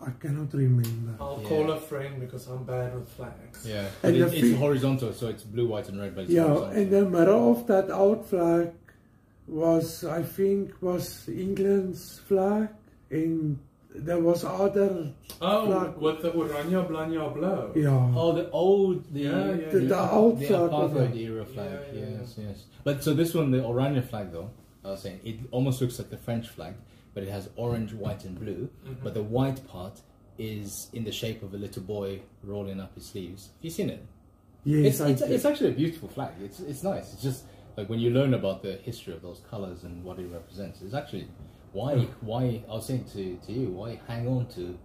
[0.00, 1.14] I cannot remember.
[1.20, 1.48] I'll Yeah.
[1.48, 3.66] call a friend because I'm bad with flags.
[3.66, 6.14] Yeah, And but it, it's horizontal, so it's blue, white, and red.
[6.14, 6.76] But it's Yeah, horizontal.
[6.82, 8.70] in the middle of that old flag
[9.46, 12.68] was, I think, was England's flag,
[13.10, 13.58] and
[13.94, 15.96] there was other, Oh, Flag.
[15.96, 17.72] with the Oranje Blanje Blou.
[17.82, 18.12] yeah.
[18.14, 21.16] Oh, the old, the, Yeah, yeah, The- the old the flag apartheid of it.
[21.16, 21.70] era flag.
[21.92, 22.64] Yeah, yeah, yes, yes.
[22.84, 24.50] But so this one, the Oranje flag, though,
[24.84, 26.74] I was saying, it almost looks like the French flag,
[27.18, 28.68] but it has orange, white, and blue.
[28.86, 29.02] Mhm.
[29.02, 30.00] But the white part
[30.38, 33.46] is in the shape of a little boy rolling up his sleeves.
[33.56, 34.06] Have you seen it?
[34.64, 36.32] Yes, it's, it's, it's actually a beautiful flag.
[36.40, 37.12] It's it's nice.
[37.12, 37.42] It's just
[37.76, 40.80] like when you learn about the history of those colors and what it represents.
[40.80, 41.26] It's actually
[41.72, 44.78] why why I was saying to, to you why hang on to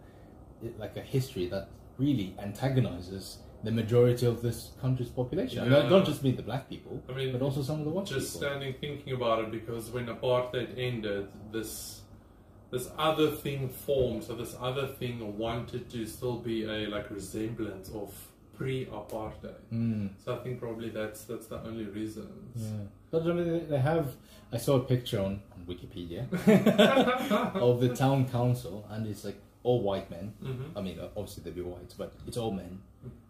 [0.65, 1.69] it, like a history that
[1.99, 5.59] really antagonizes the majority of this country's population.
[5.59, 5.81] And Yeah.
[5.83, 8.07] not, not just mean the black people, I mean, but also some of the white
[8.07, 8.41] just people.
[8.41, 12.01] standing thinking about it because when apartheid ended, this
[12.73, 14.21] this other thing formed.
[14.27, 15.15] So this other thing
[15.45, 18.09] wanted to still be a like resemblance of
[18.57, 19.55] pre-apartheid.
[19.71, 22.27] Mm, So I think probably that's that's the only reason.
[22.55, 22.67] yeah.
[23.11, 24.07] But I mean, they- have.
[24.51, 26.21] I saw a picture on, Wikipedia
[27.67, 30.33] of the town council, and it's like all white men.
[30.41, 32.73] hmm I mean, obviously they'll be white, but it's all men,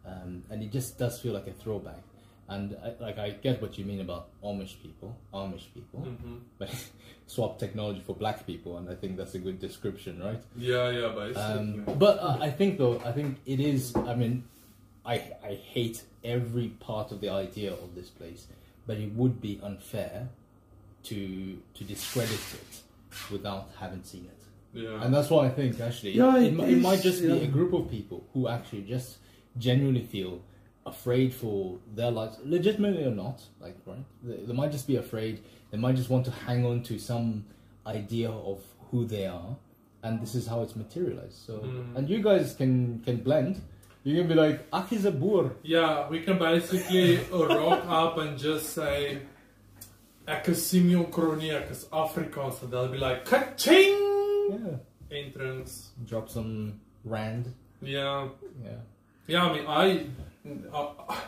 [0.05, 2.01] um, and it just does feel like a throwback.
[2.49, 6.69] And I, like I get what you mean about Amish people, Amish people, hmm but
[7.27, 10.41] swap technology for black people, and I think that's a good description, right?
[10.57, 11.41] Yeah, yeah, basically.
[11.43, 13.95] Um, but uh, I think though, I think it is.
[13.95, 14.43] I mean,
[15.05, 18.47] I I hate every part of the idea of this place,
[18.85, 20.27] but it would be unfair
[21.03, 22.81] to to discredit it
[23.31, 24.79] without having seen it.
[24.83, 25.01] yeah.
[25.03, 27.47] And that's why I think actually Yeah, it, it it might is, just be a
[27.47, 29.17] group of people who actually just
[29.57, 30.41] genuinely feel
[30.85, 33.41] afraid for their lives, legitimately or not.
[33.61, 35.41] Like right, they, they might just be afraid.
[35.71, 37.45] They might just want to hang on to some
[37.87, 38.61] idea of
[38.91, 39.55] who they are,
[40.03, 41.37] and this is how it's materialized.
[41.45, 41.95] So, Mm.
[41.95, 43.61] and you guys can can blend.
[44.03, 48.37] You can be like, "Ak is a boer." Yeah, we can basically rock up and
[48.37, 49.19] just say,
[50.27, 53.99] Ek is Simeon Kronie, ek is Afrikaans, and they'll be like, Ka-ching!
[54.51, 54.77] Yeah,
[55.17, 55.91] Entrance.
[56.05, 57.53] drop some rand.
[57.81, 58.29] Yeah.
[58.63, 58.71] Yeah,
[59.27, 60.05] Yeah, I mean, I,
[60.73, 61.21] I,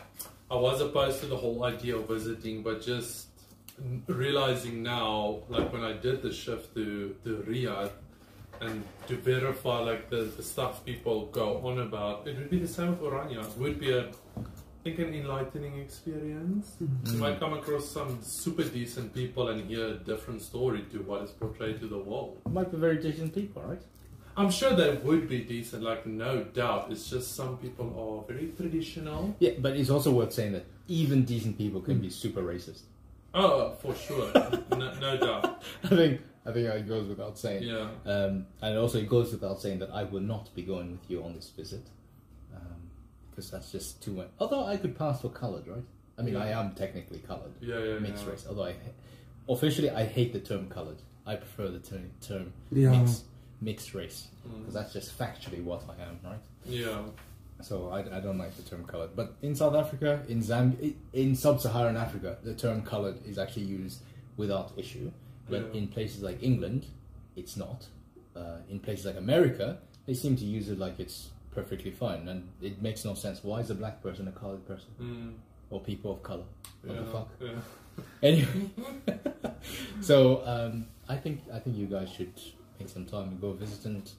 [0.50, 3.28] I was opposed to the whole idea of visiting, but just
[4.06, 7.90] realizing now, like when I did the shift to, to Riyadh,
[8.60, 12.68] and to verify like the, the stuff people go on about, it would be the
[12.68, 13.44] same with Orania.
[13.44, 14.42] It would be a, I
[14.82, 16.76] think, an enlightening experience.
[16.82, 17.14] Mm-hmm.
[17.14, 21.22] You might come across some super decent people and hear a different story to what
[21.22, 22.40] is portrayed to the world.
[22.50, 23.82] might be very decent people, right?
[24.36, 26.88] I'm sure they would be decent, like no doubt.
[26.90, 27.86] It's just some people
[28.28, 29.34] are very traditional.
[29.38, 32.82] Yeah, but it's also worth saying that even decent people can be super racist.
[33.32, 34.30] Oh, for sure,
[34.70, 35.62] no, no doubt.
[35.84, 37.62] I think I think it goes without saying.
[37.64, 41.10] Yeah, Um, and also it goes without saying that I will not be going with
[41.10, 41.86] you on this visit
[42.54, 42.62] um,
[43.30, 44.28] because that's just too much.
[44.38, 45.84] Although I could pass for coloured, right?
[46.18, 46.44] I mean, Yeah.
[46.44, 47.98] I am technically coloured, yeah, yeah.
[47.98, 48.30] mixed yeah.
[48.32, 48.46] race.
[48.48, 48.74] Although I
[49.48, 50.98] officially I hate the term coloured.
[51.26, 52.90] I prefer the term, term Yeah.
[52.90, 53.24] mixed
[53.68, 54.76] mixed race because Mm.
[54.78, 56.44] that's just factually what I am, right?
[56.80, 57.02] Yeah,
[57.70, 59.12] So I, I don't like the term colored.
[59.20, 60.92] But in South Africa, in Zambia,
[61.22, 63.98] in sub-Saharan Africa, the term colored is actually used
[64.42, 65.10] without issue.
[65.52, 65.78] But Yeah.
[65.80, 66.82] in places like England,
[67.40, 67.80] it's not.
[68.40, 69.66] Uh, in places like America,
[70.06, 71.18] they seem to use it like it's
[71.58, 73.36] perfectly fine, and it makes no sense.
[73.48, 75.32] Why is a black person a colored person mm.
[75.72, 76.44] or people of color?
[76.84, 77.28] What yeah, the fuck?
[77.40, 77.60] yeah.
[78.28, 78.70] Anyway,
[80.10, 80.16] so
[80.54, 80.74] um,
[81.08, 82.34] I think I think you guys should
[82.78, 84.10] make some time to go visit and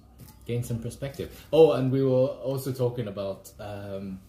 [0.45, 1.45] gain some perspective.
[1.51, 4.19] Oh, and we were also talking about um,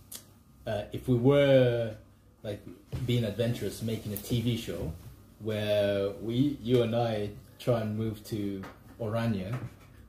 [0.67, 1.95] uh, if we were
[2.43, 2.61] like
[3.07, 4.93] being adventurous, making a TV show
[5.41, 8.63] where we, you and I, try and move to
[9.01, 9.57] Orania,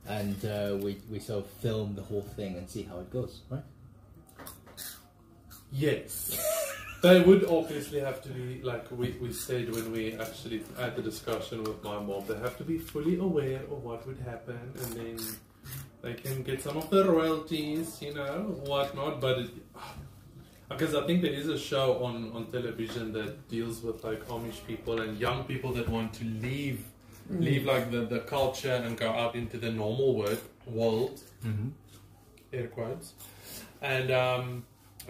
[0.06, 3.40] and uh, we we sort of film the whole thing and see how it goes,
[3.50, 3.62] right?
[5.72, 6.56] Yes.
[7.02, 11.02] they would obviously have to be, like we, we said when we actually had the
[11.02, 14.92] discussion with my mom, they have to be fully aware of what would happen and
[14.92, 15.18] then
[16.02, 19.20] they can get some of the royalties, you know, whatnot.
[19.20, 19.50] But it,
[20.68, 24.64] because I think there is a show on, on television that deals with like Amish
[24.66, 26.84] people and young people that want to leave
[27.30, 31.68] leave like the, the culture and go out into the normal work, world Mm-hmm.
[32.52, 33.12] air quotes.
[33.80, 34.64] And um,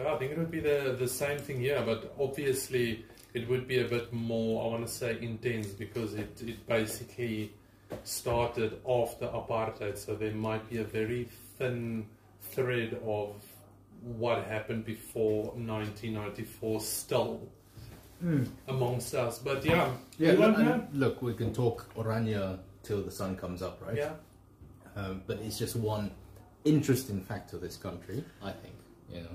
[0.07, 3.81] I think it would be the, the same thing here, but obviously it would be
[3.81, 7.53] a bit more, I want to say, intense because it, it basically
[8.05, 11.29] started after apartheid, so there might be a very
[11.59, 12.07] thin
[12.41, 13.35] thread of
[14.03, 17.41] what happened before 1994 still
[18.69, 19.39] amongst us.
[19.39, 23.63] But yeah, Yeah, look, want and look, we can talk Orania till the sun comes
[23.63, 23.97] up, right?
[23.97, 24.13] yeah.
[24.97, 26.11] Um, but it's just one
[26.65, 28.75] interesting fact of this country, I think.
[29.13, 29.31] You know.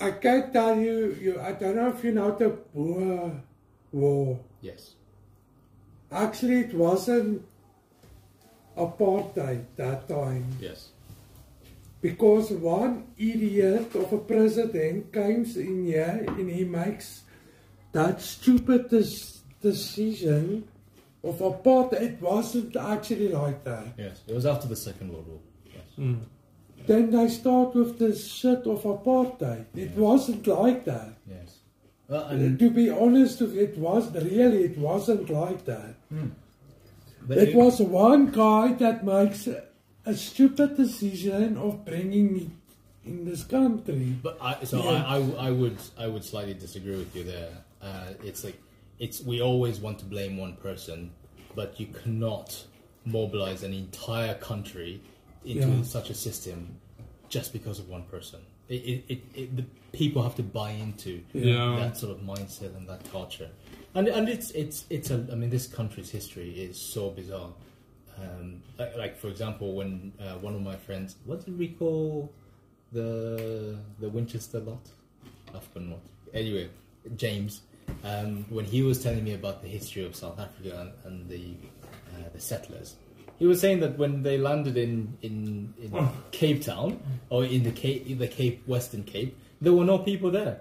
[0.00, 3.40] I can tell you, you, I don't know if you know the Boer
[3.92, 4.38] War.
[4.60, 4.94] Yes.
[6.10, 7.42] Actually, it wasn't
[8.76, 10.88] apartheid that time Yes.
[12.00, 17.22] because one idiot of a president comes in here and he makes
[17.92, 18.88] that stupid
[19.62, 20.66] decision
[21.22, 22.02] of apartheid.
[22.02, 23.86] It wasn't actually like that.
[23.96, 24.22] Yes.
[24.26, 25.38] It was after the Second World War.
[25.66, 25.84] Yes.
[25.98, 26.18] Mm.
[26.86, 29.64] Then they start with this shit of apartheid.
[29.74, 31.14] It wasn't like that.
[31.28, 31.58] Yes.
[32.08, 35.94] Well, and To be honest, it was really it wasn't like that.
[37.26, 39.64] but It was one guy that makes a,
[40.04, 42.50] a stupid decision of bringing me
[43.06, 44.16] in this country.
[44.22, 45.04] But I, so Yeah.
[45.06, 47.52] I, I, I would I would slightly disagree with you there.
[47.80, 48.58] Uh, it's like
[48.98, 51.10] it's we always want to blame one person,
[51.54, 52.64] but you cannot
[53.06, 55.00] mobilize an entire country
[55.44, 55.82] into Yeah.
[55.82, 56.76] such a system
[57.28, 58.40] just because of one person.
[58.68, 61.76] It, it, it, it, the people have to buy into Yeah.
[61.80, 63.50] that sort of mindset and that culture,
[63.94, 67.52] and and it's it's it's a I mean this country's history is so bizarre.
[68.18, 72.32] Um, like, like for example, when uh, one of my friends, what did we call
[72.92, 74.88] the the Winchester lot?
[75.54, 76.00] I've forgotten what.
[76.32, 76.68] Anyway,
[77.16, 77.62] James,
[78.02, 81.54] um, when he was telling me about the history of South Africa and, and the
[82.16, 82.96] uh, the settlers,
[83.38, 87.72] he was saying that when they landed in in, in Cape Town or in the
[87.72, 90.60] Cape in the Cape Western Cape, there were no people there.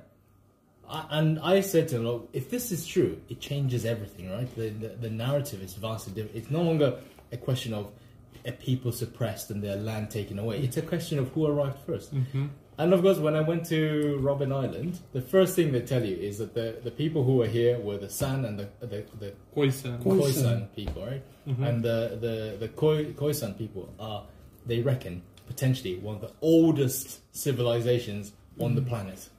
[0.89, 4.53] I, and I said to him, Look, if this is true, it changes everything, right?
[4.55, 6.35] The, the, the narrative is vastly different.
[6.37, 6.99] It's no longer
[7.31, 7.91] a question of
[8.45, 10.59] a people suppressed and their land taken away.
[10.59, 12.45] It's a question of who arrived 1st Mm-hmm.
[12.77, 16.15] And of course, when I went to Robben Island, the first thing they tell you
[16.15, 19.33] is that the, the people who were here were the San and the, the, the
[19.55, 20.01] Khoisan.
[20.01, 20.75] Khoisan Khoisan.
[20.75, 21.23] people, right?
[21.47, 21.67] Mhm.
[21.67, 24.25] And the, the, the Khoi, Khoisan people are,
[24.65, 29.29] they reckon, potentially one of the oldest civilizations on the planet,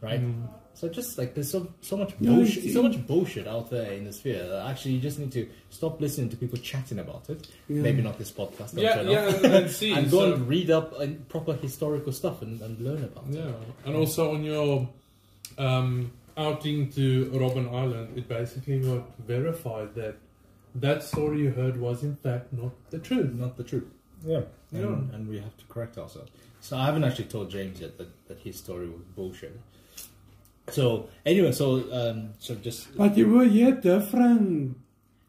[0.00, 0.20] right?
[0.20, 0.48] Mm.
[0.74, 4.12] So just like there's so so much bullshit, so much bullshit out there in the
[4.12, 4.46] sphere.
[4.48, 7.46] That actually, you just need to stop listening to people chatting about it.
[7.68, 7.82] Yeah.
[7.82, 8.74] Maybe not this podcast.
[8.74, 11.54] don't Yeah, turn yeah, and, and see, and go so- and read up on proper
[11.54, 13.34] historical stuff and, and learn about it.
[13.36, 13.52] Yeah,
[13.86, 14.88] and also on your
[15.58, 20.16] um, outing to Robben Island, it basically got verified that
[20.74, 23.32] that story you heard was in fact not the truth.
[23.32, 23.86] Not the truth.
[24.26, 24.40] Yeah.
[24.72, 25.14] And, Yeah.
[25.16, 26.32] and we have to correct ourselves.
[26.60, 29.60] So I haven't actually told James yet that, that his story was bullshit.
[30.70, 34.76] So anyway, so um, so just But you will hear different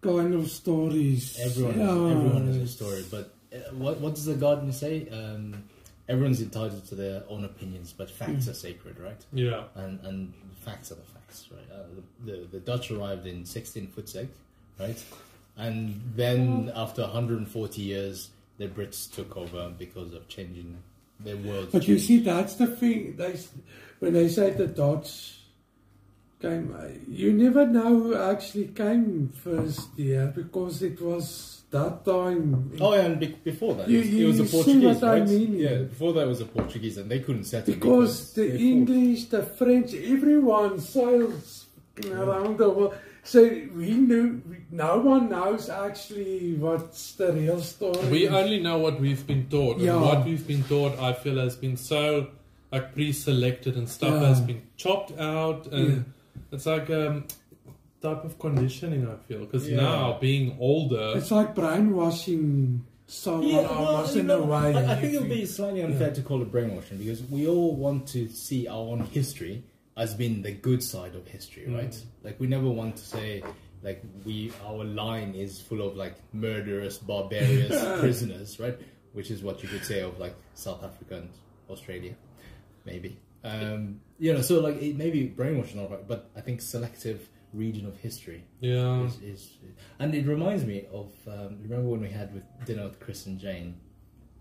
[0.02, 1.38] kind of stories.
[1.42, 1.86] everyone Yeah.
[1.88, 3.04] has, everyone has a story.
[3.12, 5.08] But uh, what what does the gardener say?
[5.10, 5.64] Um,
[6.08, 9.20] everyone's entitled to their own opinions, but facts are sacred, right?
[9.34, 11.68] Yeah, and and facts are the facts, right?
[11.72, 11.84] Uh,
[12.26, 14.28] the, the the Dutch arrived in 16 Futsek,
[14.80, 15.04] right?
[15.58, 20.78] And then after 140 years, the Brits took over because of changing
[21.22, 21.70] their world.
[21.72, 23.16] But you see, that's the thing.
[23.16, 23.50] They, s-
[24.00, 25.40] when they say the Dutch
[26.42, 26.76] came,
[27.08, 32.72] you never know who actually came first here because it was that time.
[32.80, 35.04] Oh, yeah, and be- before that, You- it you it was the see Portuguese, what
[35.04, 35.30] I right?
[35.30, 35.56] mean?
[35.58, 38.60] Yeah, before that was the Portuguese, and they couldn't settle because the they fought.
[38.62, 41.66] English, the French, everyone sails
[42.12, 42.94] around the world.
[43.24, 43.42] So
[43.76, 44.40] we knew,
[44.70, 48.08] no one knows actually what's the real story.
[48.12, 49.94] we only know what we've been taught, Yeah.
[49.96, 52.28] and what we've been taught, I feel, has been so
[52.76, 54.28] like pre-selected and stuff Yeah.
[54.30, 56.06] has been chopped out, and
[56.52, 57.26] it's like um,
[58.02, 59.02] type of conditioning.
[59.08, 59.78] I feel because Yeah.
[59.78, 64.68] now being older, It's like brainwashing someone Yeah, well, almost you in know, a way.
[64.76, 67.76] I, I think it would be slightly unfair to call it brainwashing because we all
[67.76, 69.64] want to see our own history
[69.96, 71.92] as being the good side of history, right?
[71.92, 72.04] Mm.
[72.26, 73.44] Like we never want to say
[73.84, 78.78] like we our line is full of like murderous, barbarous prisoners, right?
[79.14, 81.30] Which is what you could say of like South Africa and
[81.70, 82.14] Australia,
[82.86, 83.20] maybe.
[83.44, 87.86] Um, you know, so like it maybe brainwashing, all right, but I think selective reading
[87.86, 89.04] of history Yeah.
[89.06, 89.50] is, is
[90.00, 93.40] and it reminds me of um, remember when we had with dinner with Chris and
[93.40, 93.76] Jane,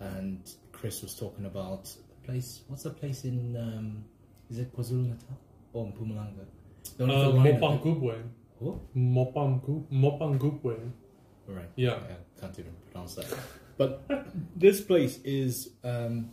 [0.00, 0.40] and
[0.72, 2.62] Chris was talking about the place.
[2.68, 3.56] What's the place in?
[3.56, 4.04] Um,
[4.50, 5.38] is it KwaZulu Natal
[5.72, 6.44] or Mpumalanga?
[6.96, 8.02] The Uh, the lion, I Mopang think.
[8.58, 8.94] What?
[8.96, 10.92] Mopang Gu- Mopang
[11.46, 11.68] Right.
[11.76, 11.94] Yeah.
[11.94, 13.26] I can't even pronounce that.
[13.76, 14.02] But
[14.56, 16.30] this place is um,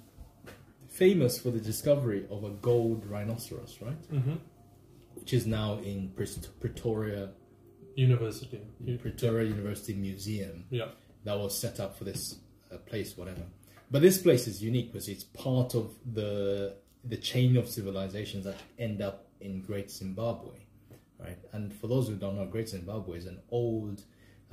[1.06, 4.02] famous for the discovery of a gold rhinoceros, right?
[4.16, 4.36] hmm
[5.20, 5.98] Which is now in
[6.64, 7.24] Pretoria,
[7.96, 8.60] University.
[9.06, 10.56] Pretoria University Museum.
[10.80, 10.90] Yeah.
[11.28, 12.22] that was set up for this
[12.74, 13.46] uh, place, whatever.
[13.94, 15.86] But this place is unique because it's part of
[16.20, 16.76] the
[17.14, 20.56] the chain of civilizations that end up in Great Zimbabwe,
[21.26, 21.40] right?
[21.54, 23.98] And for those who don't know, Great Zimbabwe is an old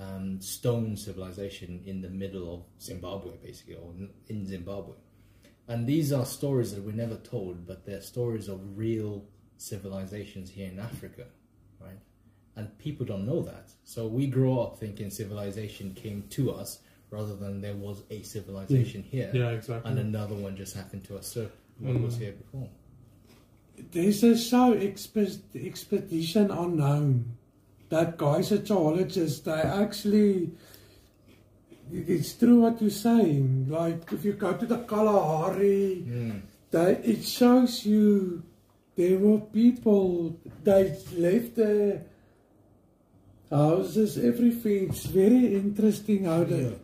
[0.04, 3.88] um, stone civilization in the middle of Zimbabwe, basically, or
[4.32, 4.94] in Zimbabwe.
[5.68, 9.24] And these are stories that were never told, but they're stories of real
[9.58, 11.24] civilizations here in Africa,
[11.80, 11.98] right?
[12.56, 13.70] And people don't know that.
[13.84, 19.02] So we grow up thinking civilization came to us rather than there was a civilization
[19.02, 19.90] here Yeah, exactly.
[19.90, 22.02] and another one just happened to usurp what Mm.
[22.04, 22.68] was here before.
[23.92, 27.36] There's a expe- expedition unknown.
[27.90, 29.44] That guy's a geologist.
[29.44, 30.50] They actually,
[31.92, 33.66] it's true what you're saying.
[33.68, 36.04] Like if you go to the Kalahari,
[36.70, 38.42] they, it shows you
[38.96, 40.36] there were people.
[40.64, 42.02] They left their
[43.50, 44.90] houses, everything.
[44.90, 46.76] It's very interesting how they.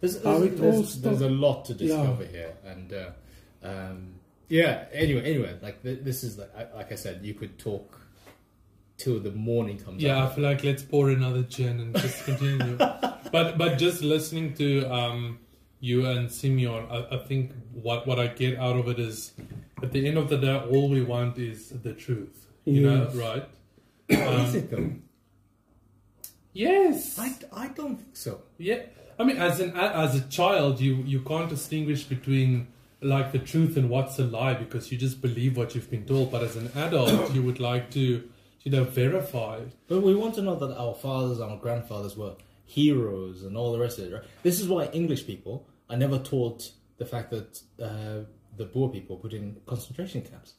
[0.00, 1.78] There's, How there's, all there's, there's a lot to Yeah.
[1.96, 3.10] discover here, and uh,
[3.62, 4.14] um,
[4.48, 4.86] yeah.
[4.92, 8.00] Anyway, anyway, like this is like, I- like I said, you could talk
[8.96, 10.02] till the morning comes.
[10.02, 12.78] Yeah, I feel like let's pour another gin and just continue.
[13.32, 15.38] but but just listening to um,
[15.80, 19.32] you and Simeon, I, I think what what I get out of it is,
[19.82, 22.46] at the end of the day, all we want is the truth.
[22.64, 23.14] You Yes.
[23.14, 23.48] know, right?
[24.08, 24.90] is Um, it though?
[26.52, 27.18] yes.
[27.18, 28.42] I, I don't think so.
[28.58, 28.80] Yeah,
[29.18, 32.68] I mean, as an as a child, you you can't distinguish between
[33.02, 36.30] like the truth and what's a lie because you just believe what you've been told.
[36.30, 38.28] But as an adult, you would like to,
[38.62, 39.60] you know, verify.
[39.88, 42.34] But we want to know that our fathers, and our grandfathers were
[42.70, 44.22] heroes and all the rest of it, right?
[44.42, 48.20] This is why English people are never taught the fact that uh,
[48.56, 50.54] the Boer people put in concentration camps.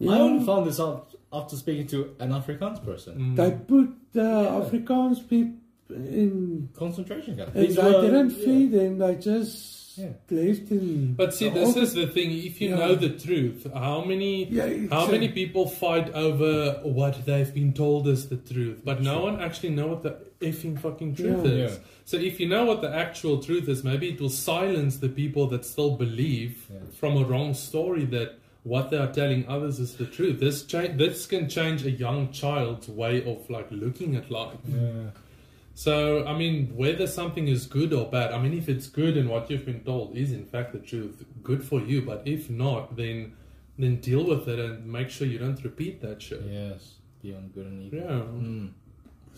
[0.00, 3.12] I only found this out after speaking to an Afrikaans person.
[3.18, 3.36] Mm.
[3.36, 4.28] They put the
[4.60, 5.56] Afrikaans people
[5.90, 6.68] in.
[6.74, 7.54] Concentration camps.
[7.54, 8.44] And they were- didn't yeah.
[8.44, 8.98] feed them.
[8.98, 10.12] They just Yeah.
[10.30, 11.14] left in.
[11.14, 11.88] But see, this office.
[11.88, 12.30] is the thing.
[12.50, 12.76] If you Yeah.
[12.82, 17.72] know the truth, how many Yeah, how a- many people fight over what they've been
[17.72, 21.52] told is the truth, but no one actually know what the effing fucking truth Yeah.
[21.52, 21.72] is.
[21.72, 21.78] Yeah.
[22.04, 25.46] So if you know what the actual truth is, maybe it will silence the people
[25.48, 26.80] that still believe Yeah.
[26.92, 30.40] from a wrong story that what they are telling others is the truth.
[30.40, 34.58] This cha- this can change a young child's way of like looking at life.
[34.68, 35.10] Yeah.
[35.74, 39.28] So, I mean, whether something is good or bad, I mean, if it's good and
[39.28, 42.00] what you've been told is in fact the truth, good for you.
[42.02, 43.32] But if not, then
[43.78, 46.42] then deal with it and make sure you don't repeat that shit.
[46.50, 46.94] Yes.
[47.22, 47.98] Beyond good and evil.
[47.98, 48.22] Yeah.
[48.22, 48.70] Mm.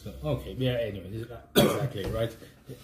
[0.03, 1.25] So, okay, yeah, anyway,
[1.57, 2.35] exactly, right?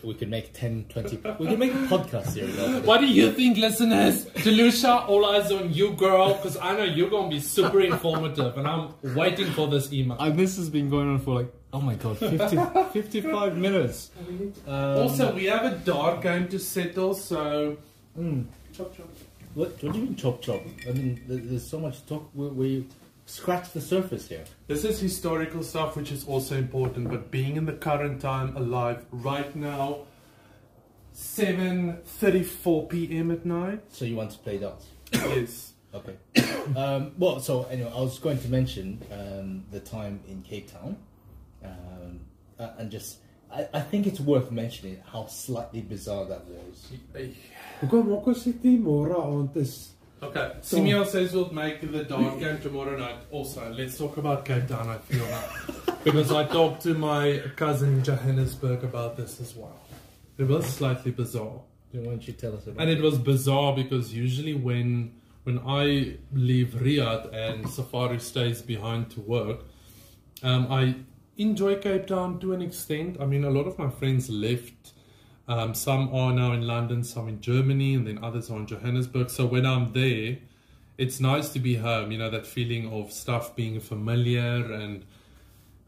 [0.02, 2.84] We could make 10, 20, we can make a podcast series out of it.
[2.84, 4.24] What do you think, listeners?
[4.26, 8.56] Delusha, all eyes on you, girl, because I know you're going to be super informative,
[8.58, 10.16] and I'm waiting for this email.
[10.18, 12.58] And this has been going on for like, oh my god, 50,
[12.92, 14.10] 55 minutes.
[14.66, 17.76] Um, also, we have a dart game to settle, so.
[18.18, 19.06] mm, Chop, chop.
[19.54, 20.62] what, what do you mean chop chop?
[20.88, 22.86] I mean, there's so much talk, we, we
[23.26, 24.44] scratch the surface here.
[24.66, 27.10] This is historical stuff, which is also important.
[27.10, 30.06] But being in the current time, alive right now,
[31.12, 33.30] seven thirty-four p.m.
[33.30, 33.82] at night.
[33.92, 34.86] So you want to play darts?
[35.12, 35.70] Yes.
[35.94, 36.16] Okay.
[36.74, 40.96] um, well, so anyway, I was going to mention um, the time in Cape Town,
[41.62, 42.18] um,
[42.58, 43.18] uh, and just
[43.48, 46.90] I, I think it's worth mentioning how slightly bizarre that was.
[47.80, 49.94] Hoekom hoekom sit nie môre aand is
[50.24, 50.52] Okay.
[50.62, 53.18] Simeon says we'll make the dart game tomorrow night.
[53.30, 54.88] Also, let's talk about Cape Town.
[54.88, 59.78] I feel that because I talked to my cousin in Johannesburg about this as well.
[60.38, 61.60] It was slightly bizarre.
[61.92, 65.12] Why don't you tell us about And it was bizarre because usually when
[65.44, 69.60] when I leave Riyadh and Safari stays behind to work,
[70.42, 70.94] um, I
[71.36, 73.18] enjoy Cape Town to an extent.
[73.20, 74.92] I mean, a lot of my friends left.
[75.46, 79.28] Um, some are now in London, some in Germany, and then others are in Johannesburg.
[79.28, 80.38] So when I'm there,
[80.96, 82.12] it's nice to be home.
[82.12, 85.04] You know that feeling of stuff being familiar and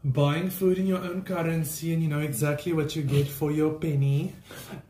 [0.03, 3.73] buying food in your own currency, and you know exactly what you get for your
[3.73, 4.33] penny.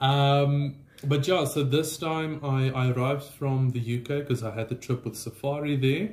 [0.02, 4.70] Um, but yeah, so this time I, I arrived from the UK because I had
[4.70, 6.10] the trip with Safari there.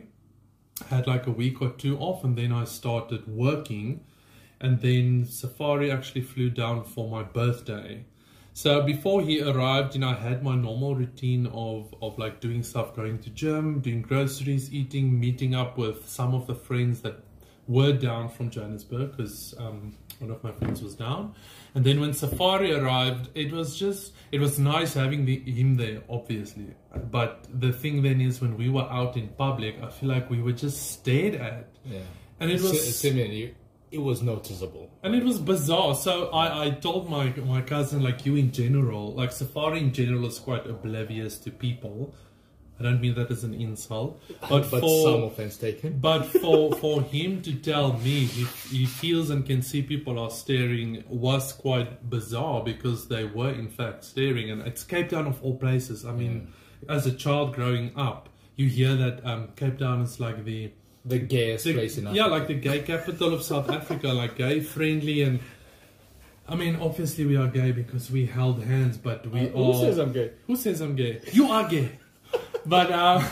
[0.90, 4.04] Had like a week or two off, and then I started working.
[4.60, 8.04] And then Safari actually flew down for my birthday.
[8.56, 12.62] So before he arrived, you know, I had my normal routine of, of like doing
[12.62, 17.16] stuff, going to gym, doing groceries, eating, meeting up with some of the friends that
[17.66, 21.34] were down from Johannesburg because um, one of my friends was down.
[21.74, 26.02] And then when Safari arrived, it was just, it was nice having the, him there,
[26.08, 26.76] obviously.
[27.10, 30.40] But the thing then is when we were out in public, I feel like we
[30.40, 31.70] were just stared at.
[31.84, 31.98] Yeah.
[32.38, 33.56] And it was similarly,
[33.94, 34.90] it was noticeable.
[35.02, 35.94] and it was bizarre.
[35.94, 40.26] So I, I told my my cousin, like you in general, like Safari in general
[40.26, 42.14] is quite oblivious to people.
[42.78, 44.20] I don't mean that as an insult,
[44.50, 45.98] but, But for some offense taken.
[46.10, 48.44] but for for him to tell me he,
[48.76, 53.68] he feels and can see people are staring was quite bizarre because they were in
[53.68, 56.04] fact staring, and it's Cape Town of all places.
[56.04, 56.52] I mean,
[56.88, 60.72] as a child growing up, you hear that um, Cape Town is like the
[61.04, 62.28] The gayest the- place in yeah, Africa.
[62.30, 65.40] like the gay capital of South Africa, like gay friendly and.
[66.46, 69.72] I mean, obviously we are gay because we held hands, but we Uh, are.
[69.72, 70.30] Who says I'm gay?
[70.46, 71.20] Who says I'm gay?
[71.32, 71.88] You are gay.
[72.66, 73.22] but uh,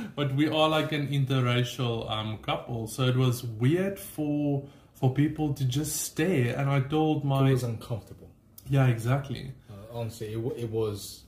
[0.14, 5.52] but we are like an interracial um, couple, so it was weird for for people
[5.54, 6.56] to just stare.
[6.56, 7.48] And I told my.
[7.48, 8.30] It was uncomfortable.
[8.70, 9.52] yeah, exactly.
[9.70, 11.24] Uh, honestly, it, it was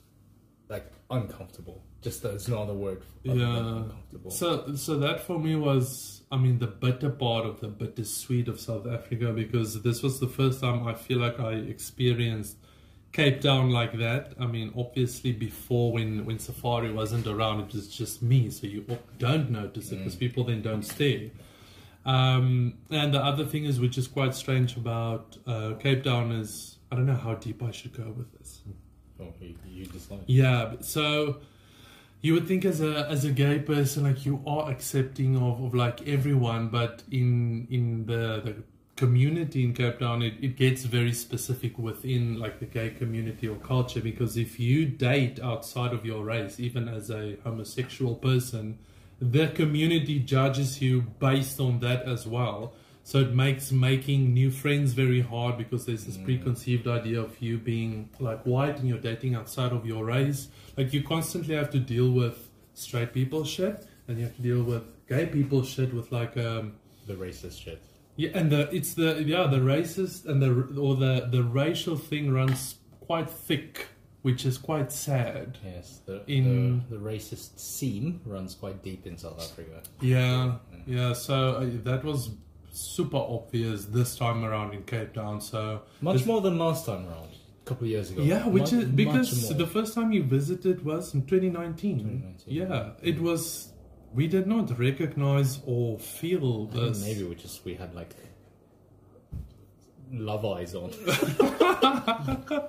[0.68, 1.82] like uncomfortable.
[2.04, 3.02] Just there's no other word.
[3.22, 3.84] Yeah.
[4.28, 8.60] So so that for me was I mean the bitter part of the bittersweet of
[8.60, 12.58] South Africa because this was the first time I feel like I experienced
[13.12, 14.34] Cape Town like that.
[14.38, 18.84] I mean obviously before when when Safari wasn't around it was just me so you
[19.18, 21.30] don't notice it because people then don't stare.
[22.04, 26.76] Um, and the other thing is which is quite strange about uh, Cape Town is
[26.92, 28.60] I don't know how deep I should go with this.
[29.20, 29.32] oh,
[29.66, 30.20] you, dislike.
[30.26, 31.40] Yeah, so
[32.24, 35.74] you would think as a as a gay person, like you are accepting of, of
[35.74, 38.54] like everyone, but in in the, the
[38.96, 43.56] community in Cape Town, it, it gets very specific within like the gay community or
[43.56, 48.78] culture because if you date outside of your race, even as a homosexual person,
[49.20, 52.72] the community judges you based on that as well.
[53.06, 57.58] So it makes making new friends very hard because there's this preconceived idea of you
[57.58, 60.48] being like white and you're dating outside of your race.
[60.78, 64.62] Like you constantly have to deal with straight people shit and you have to deal
[64.62, 66.72] with gay people shit with like um
[67.06, 67.80] The racist shit.
[68.16, 70.50] yeah and the it's the yeah the racist and the
[70.80, 72.76] or the the racial thing runs
[73.06, 73.88] quite thick
[74.22, 75.58] which is quite sad.
[75.62, 79.82] Yes, the, In- the, the racist scene runs quite deep in South Africa.
[80.00, 80.54] Yeah,
[80.86, 81.12] yeah.
[81.12, 82.30] So uh, that was
[82.74, 85.40] super obvious this time around in Cape Town.
[85.40, 87.28] So Much more than last time around,
[87.64, 88.22] a couple of years ago.
[88.22, 91.98] Yeah, which Mu- is because the first time you visited was in 2019.
[91.98, 92.90] 2019, Yeah, yeah.
[93.02, 93.22] it mm.
[93.22, 93.70] was.
[94.12, 97.02] We did not recognize or feel this.
[97.02, 98.14] maybe we just we had like
[100.12, 100.92] love eyes on.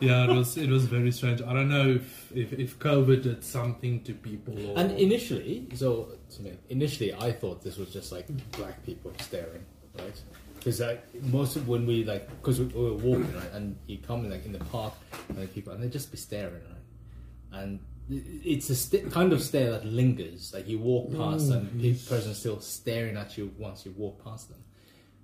[0.00, 0.56] Yeah, it was.
[0.56, 1.40] It was very strange.
[1.42, 4.54] I don't know if if, if COVID did something to people.
[4.70, 9.64] Or, And initially, so, so initially, I thought this was just like black people staring,
[9.98, 10.20] right?
[10.56, 13.98] Because like most of when we like, because we, we were walking, right, and you
[13.98, 14.92] come in like in the park,
[15.28, 17.60] and like, people, and they just be staring, right?
[17.60, 17.78] And
[18.10, 21.90] it's a st- kind of stare that lingers, like you walk past, Ooh, and the
[21.90, 22.08] yes.
[22.08, 24.58] person's still staring at you once you walk past them.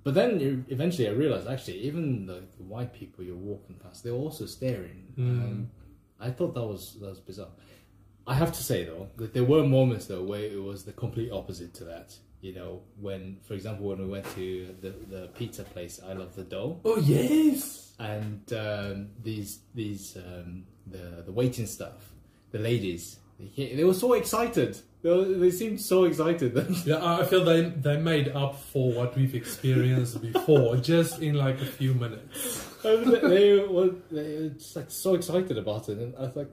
[0.09, 4.03] But then you- eventually, I realized actually, even the, the white people you're walking past,
[4.03, 5.13] they're also staring.
[5.19, 5.21] Mm.
[5.21, 5.71] Um,
[6.19, 7.53] I thought that was that was bizarre.
[8.27, 11.31] I have to say though that there were moments though where it was the complete
[11.31, 12.17] opposite to that.
[12.41, 16.35] You know, when, for example, when we went to the, the pizza place, I love
[16.35, 17.93] the dough, oh yes.
[17.99, 22.01] and um, these these um, the the waiting staff,
[22.51, 23.19] the ladies,
[23.57, 24.79] they, they were so excited.
[25.03, 26.53] They, were- they seemed so excited.
[26.87, 31.61] Yeah, I feel they they made up for what we've experienced before, just in like
[31.61, 32.65] a few minutes.
[32.83, 32.97] They,
[33.35, 36.51] they were they were just like so excited about it, and I was like,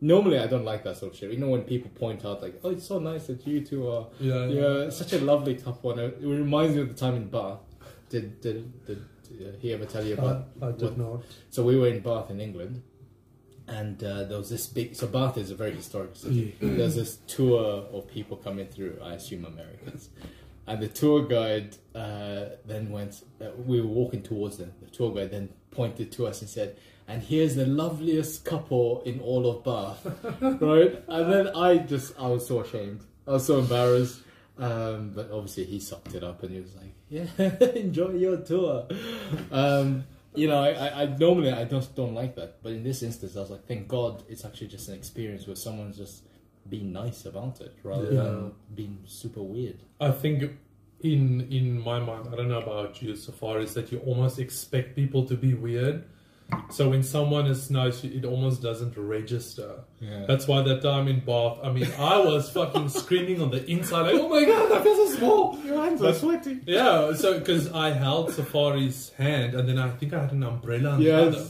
[0.00, 1.30] normally I don't like that sort of shit.
[1.32, 4.06] You know, when people point out like, "Oh, it's so nice that you two are."
[4.20, 5.90] Yeah, Yeah, such a lovely couple.
[5.92, 7.58] And it reminds me of the time in Bath.
[8.08, 8.98] Did did did,
[9.40, 10.46] uh, he ever tell you about?
[10.62, 11.22] I, I did what- not.
[11.50, 12.82] So we were in Bath in England,
[13.68, 14.96] and uh, there was this big.
[14.96, 16.56] So Bath is a very historic city.
[16.60, 18.98] There's this tour of people coming through.
[19.02, 20.08] I assume Americans.
[20.66, 23.22] And the tour guide uh, then went.
[23.40, 24.72] Uh, we were walking towards them.
[24.82, 26.76] The tour guide then pointed to us and said,
[27.06, 30.06] "And here's the loveliest couple in all of Bath."
[30.40, 31.02] right?
[31.08, 33.02] And then I just, I was so ashamed.
[33.26, 34.22] I was so embarrassed.
[34.58, 38.86] Um, but obviously he sucked it up and he was like, "Yeah, enjoy your tour."
[39.52, 43.02] Um, you know, I, I, I normally I just don't like that, but in this
[43.02, 46.24] instance, I was like, thank God, it's actually just an experience where someone's just
[46.68, 48.22] being nice about it rather Yeah.
[48.22, 49.82] than being super weird.
[50.00, 50.52] I think
[51.00, 54.94] in in my mind, I don't know about you Safari, is that you almost expect
[54.96, 56.04] people to be weird.
[56.70, 59.80] So when someone is nice, it almost doesn't register.
[60.00, 60.24] Yeah.
[60.26, 64.02] That's why that time in Bath, I mean, I was fucking screaming on the inside,
[64.02, 65.58] like, oh my god, I feel so small.
[65.64, 66.60] Your hands But- sweaty.
[66.66, 70.90] Yeah, so because I held Safari's hand, and then I think I had an umbrella.
[70.92, 71.34] On the Yes.
[71.34, 71.44] other.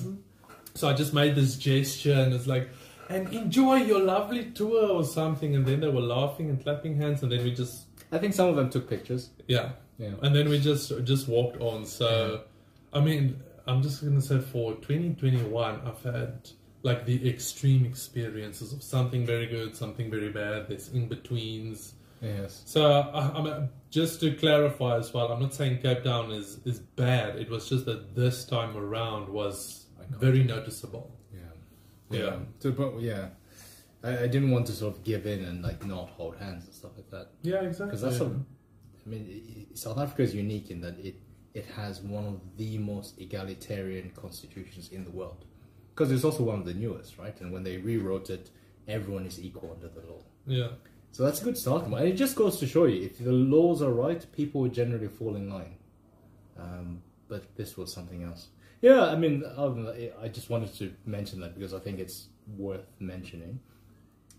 [0.75, 2.69] So I just made this gesture, and it's like,
[3.09, 5.55] and enjoy your lovely tour or something.
[5.57, 8.49] And then they were laughing and clapping hands, and then we just, I think some
[8.49, 9.31] of them took pictures.
[9.47, 10.11] yeah, Yeah.
[10.23, 11.85] and then we just just walked on.
[11.87, 12.43] So,
[12.93, 16.49] I mean, I'm just gonna say for 2021, I've had
[16.83, 20.69] like the extreme experiences of something very good, something very bad.
[20.69, 21.95] There's in betweens.
[22.23, 22.63] Yes.
[22.67, 22.83] So,
[23.15, 27.37] I, mean, just to clarify as well, I'm not saying Cape Town is is bad.
[27.37, 31.15] It was just that this time around was very noticeable.
[31.33, 32.19] Yeah.
[32.19, 32.37] Yeah.
[32.61, 33.29] To the point yeah.
[34.03, 36.75] I, I didn't want to sort of give in and like not hold hands and
[36.75, 37.27] stuff like that.
[37.43, 37.87] Yeah, exactly.
[37.99, 41.17] Because that's a, I mean, i- i- South Africa is unique in that it
[41.59, 45.45] it has one of the most egalitarian constitutions in the world.
[45.91, 47.39] Because it's also one of the newest, right?
[47.41, 48.51] And when they rewrote it,
[48.87, 50.23] everyone is equal under the law.
[50.47, 50.69] yeah.
[51.11, 52.03] So that's a good starting point.
[52.05, 55.09] And it just goes to show you, if the laws are right, people would generally
[55.09, 55.75] fall in line.
[56.59, 58.49] Um, but this was something else.
[58.83, 62.87] Yeah, I mean, that, I just wanted to mention that because I think it's worth
[63.01, 63.59] mentioning.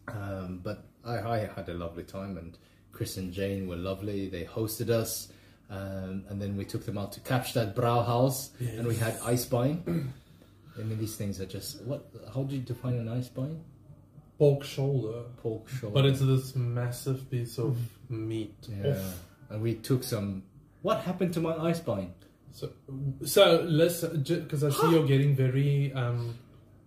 [0.08, 2.58] Um, but I, I had a lovely time, and
[2.92, 4.30] Chris and Jane were lovely.
[4.30, 5.30] They hosted us,
[5.70, 10.10] um, and then we took them out to catch Kapstadt Brauhaus, and we had Eisbein.
[10.78, 12.10] I mean, these things are just what?
[12.34, 13.60] How do you define an Eisbein?
[14.38, 15.24] Pork shoulder.
[15.38, 15.94] Pork shoulder.
[15.94, 17.78] But it's this massive piece of
[18.10, 18.56] meat.
[18.68, 19.00] Yeah,
[19.50, 20.44] and we took some.
[20.82, 22.12] What happened to my Eisbein?
[22.52, 22.72] So,
[23.26, 26.36] so let's because I see you're getting very um,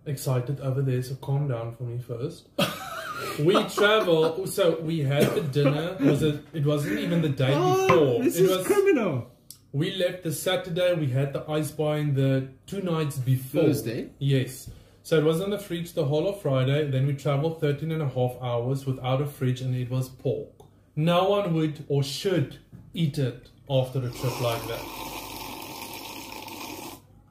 [0.05, 1.01] excited over there.
[1.03, 2.49] So calm down for me first.
[3.39, 4.47] we travel.
[4.47, 5.97] So we had the dinner.
[5.99, 6.43] Was it?
[6.53, 8.43] It wasn't even the day oh, before.
[8.43, 8.67] it was.
[8.67, 9.29] criminal.
[9.71, 10.93] We left the Saturday.
[10.93, 13.63] We had the Eisbein the two nights before.
[13.63, 14.09] Thursday?
[14.19, 14.69] Yes.
[15.01, 16.89] So it was in the fridge the whole of Friday.
[16.89, 20.49] Then we traveled 13 and a half hours without a fridge, and it was pork.
[20.95, 22.59] No one would or should
[22.93, 24.85] eat it after a trip like that.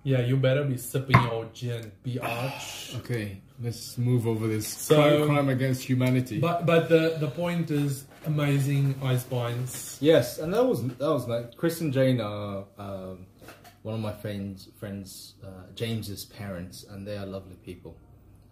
[0.04, 2.98] Yeah, you better be sipping your gin, biatch.
[2.98, 6.38] Okay, let's move over this So- crime, crime against humanity.
[6.40, 9.98] But but the the point is amazing Eisbeins.
[10.00, 11.46] yes, and that was that was nice.
[11.56, 13.26] Chris and Jane are um,
[13.82, 14.68] one of my friends.
[14.78, 17.96] Friends, uh, James's parents, and they are lovely people.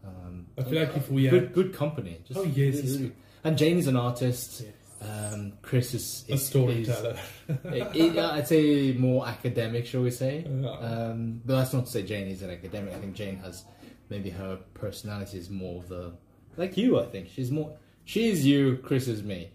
[0.04, 2.20] Um, I feel like if we good, had good company.
[2.26, 3.12] Just Oh, yes, really, yes.
[3.44, 4.62] And Jane is an artist.
[4.62, 4.74] Yes.
[5.02, 7.16] Um, Chris is, a storyteller.
[7.48, 10.44] is- it- I'd say more academic, shall we say?
[10.46, 10.68] Yeah.
[10.70, 12.92] Um, but that's not to say Jane is an academic.
[12.94, 13.64] I think Jane has
[14.10, 16.12] maybe her personality is more of the
[16.56, 17.00] like you.
[17.00, 17.76] I think she's more.
[18.04, 18.78] She's you.
[18.82, 19.50] Chris is me.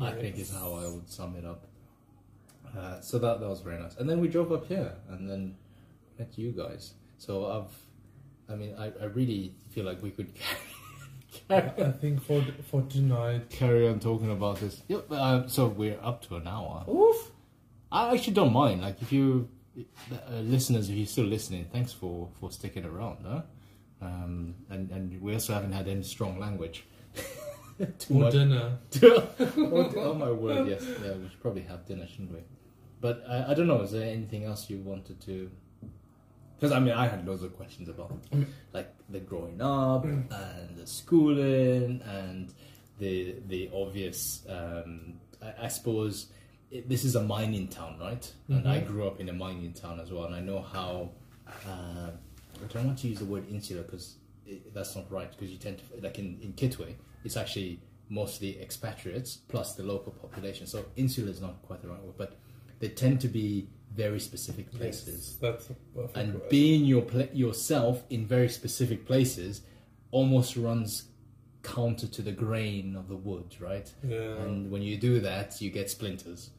[0.00, 1.66] I think is how I would sum it up.
[2.76, 3.96] Uh, so that that was very nice.
[3.96, 5.56] And then we drove up here, and then
[6.18, 6.94] met you guys.
[7.18, 10.32] So I've, I mean, I, I really feel like we could
[11.48, 13.50] carry, I think for for tonight.
[13.50, 14.82] carry on talking about this.
[14.88, 15.06] Yep.
[15.10, 16.84] Uh, so we're up to an hour.
[16.88, 17.30] Oof.
[17.90, 18.80] I actually don't mind.
[18.80, 19.48] Like if you
[19.78, 23.18] uh, listeners, if you're still listening, thanks for for sticking around.
[23.24, 23.42] Huh?
[24.02, 26.84] Um, and and we also haven't had any strong language.
[27.98, 28.32] Too Or much.
[28.32, 28.78] dinner.
[29.02, 30.68] oh, my word!
[30.68, 32.40] Yes, yeah, we should probably have dinner, shouldn't we?
[33.00, 33.80] But I, I don't know.
[33.82, 35.50] Is there anything else you wanted to?
[36.56, 38.16] Because I mean, I had loads of questions about
[38.72, 40.28] like the growing up and
[40.76, 42.52] the schooling and
[42.98, 44.44] the the obvious.
[44.48, 46.26] Um, I, I suppose
[46.70, 48.30] it, this is a mining town, right?
[48.48, 51.10] And I grew up in a mining town as well, and I know how.
[51.68, 52.10] Uh,
[52.64, 54.16] I don't want to use the word insular because
[54.74, 55.30] that's not right.
[55.30, 56.94] Because you tend to like in in Kitwe,
[57.24, 60.66] it's actually mostly expatriates plus the local population.
[60.66, 62.36] So insular is not quite the right word, but
[62.80, 66.48] they tend to be very specific places Yes, that's a perfect and word.
[66.48, 69.62] being your yourself in very specific places
[70.10, 71.04] almost runs
[71.62, 73.92] counter to the grain of the wood, right?
[74.02, 74.18] Yeah.
[74.42, 76.50] And when you do that, you get splinters,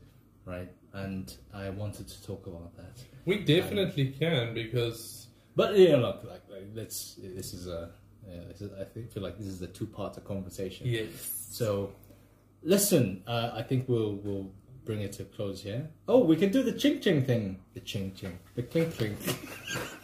[0.45, 0.71] right?
[0.93, 3.03] And I wanted to talk about that.
[3.25, 7.15] We definitely can because But yeah, look, like, like let's.
[7.21, 7.91] This is a.
[8.27, 10.87] Yeah, this is, I think, feel like this is a two-part conversation.
[10.87, 11.09] yes.
[11.51, 11.91] So,
[12.63, 14.49] listen, uh, I think we'll we'll
[14.85, 15.89] bring it to a close here.
[16.07, 17.59] Oh, we can do the ching ching thing.
[17.73, 18.39] The ching ching.
[18.55, 19.17] The clink clink.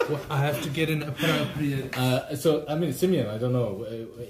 [0.09, 1.95] Well, I have to get an appropriate.
[1.95, 4.23] Uh, so I mean, Simeon, I don't know uh,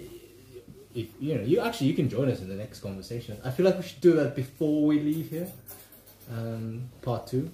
[0.93, 1.41] if you know.
[1.41, 3.37] You actually you can join us in the next conversation.
[3.45, 5.49] I feel like we should do that before we leave here.
[6.29, 7.49] Um, part two.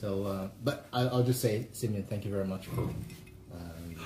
[0.00, 3.96] So, uh, but I, I'll just say, Simeon, thank you very much for um,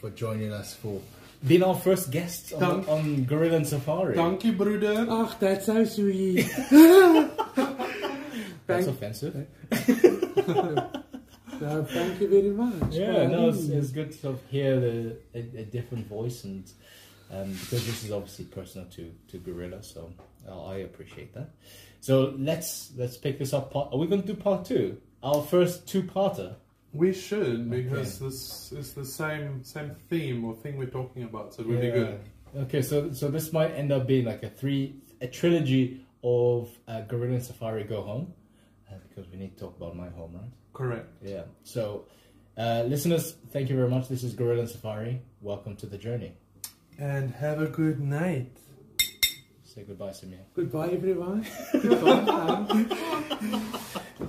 [0.00, 1.00] for joining us for
[1.46, 4.14] being our first guest on, Dank- on Gorilla and Safari.
[4.14, 5.06] Dankie broeder.
[5.10, 6.46] Ach, that's so sweet.
[8.66, 9.34] That's offensive.
[9.70, 9.76] no,
[11.84, 12.92] thank you very much.
[12.94, 13.74] Yeah, no, it's, Mm.
[13.76, 16.64] it's good to sort of hear the, a, a different voice, and
[17.30, 20.10] um, because this is obviously personal to to Gorilla, so
[20.48, 21.50] uh, I appreciate that.
[22.00, 23.70] So let's let's pick this up.
[23.70, 24.96] Part, are we going to do part two?
[25.24, 26.56] Our first two-parter.
[26.92, 31.62] We should because this is the same same theme or thing we're talking about, so
[31.62, 32.20] it would be good.
[32.56, 37.00] Okay, so so this might end up being like a three a trilogy of uh,
[37.00, 38.34] Gorilla and Safari Go Home,
[38.88, 40.50] uh, because we need to talk about my home, right?
[40.74, 41.08] Correct.
[41.22, 41.44] Yeah.
[41.62, 42.04] So,
[42.58, 44.08] uh, listeners, thank you very much.
[44.08, 45.22] This is Gorilla and Safari.
[45.40, 46.34] Welcome to the journey.
[46.98, 48.56] And have a good night.
[49.64, 50.44] Say goodbye, Samir.
[50.54, 51.46] Goodbye, everyone.
[51.72, 52.66] Goodbye.
[52.68, 54.28] thank you.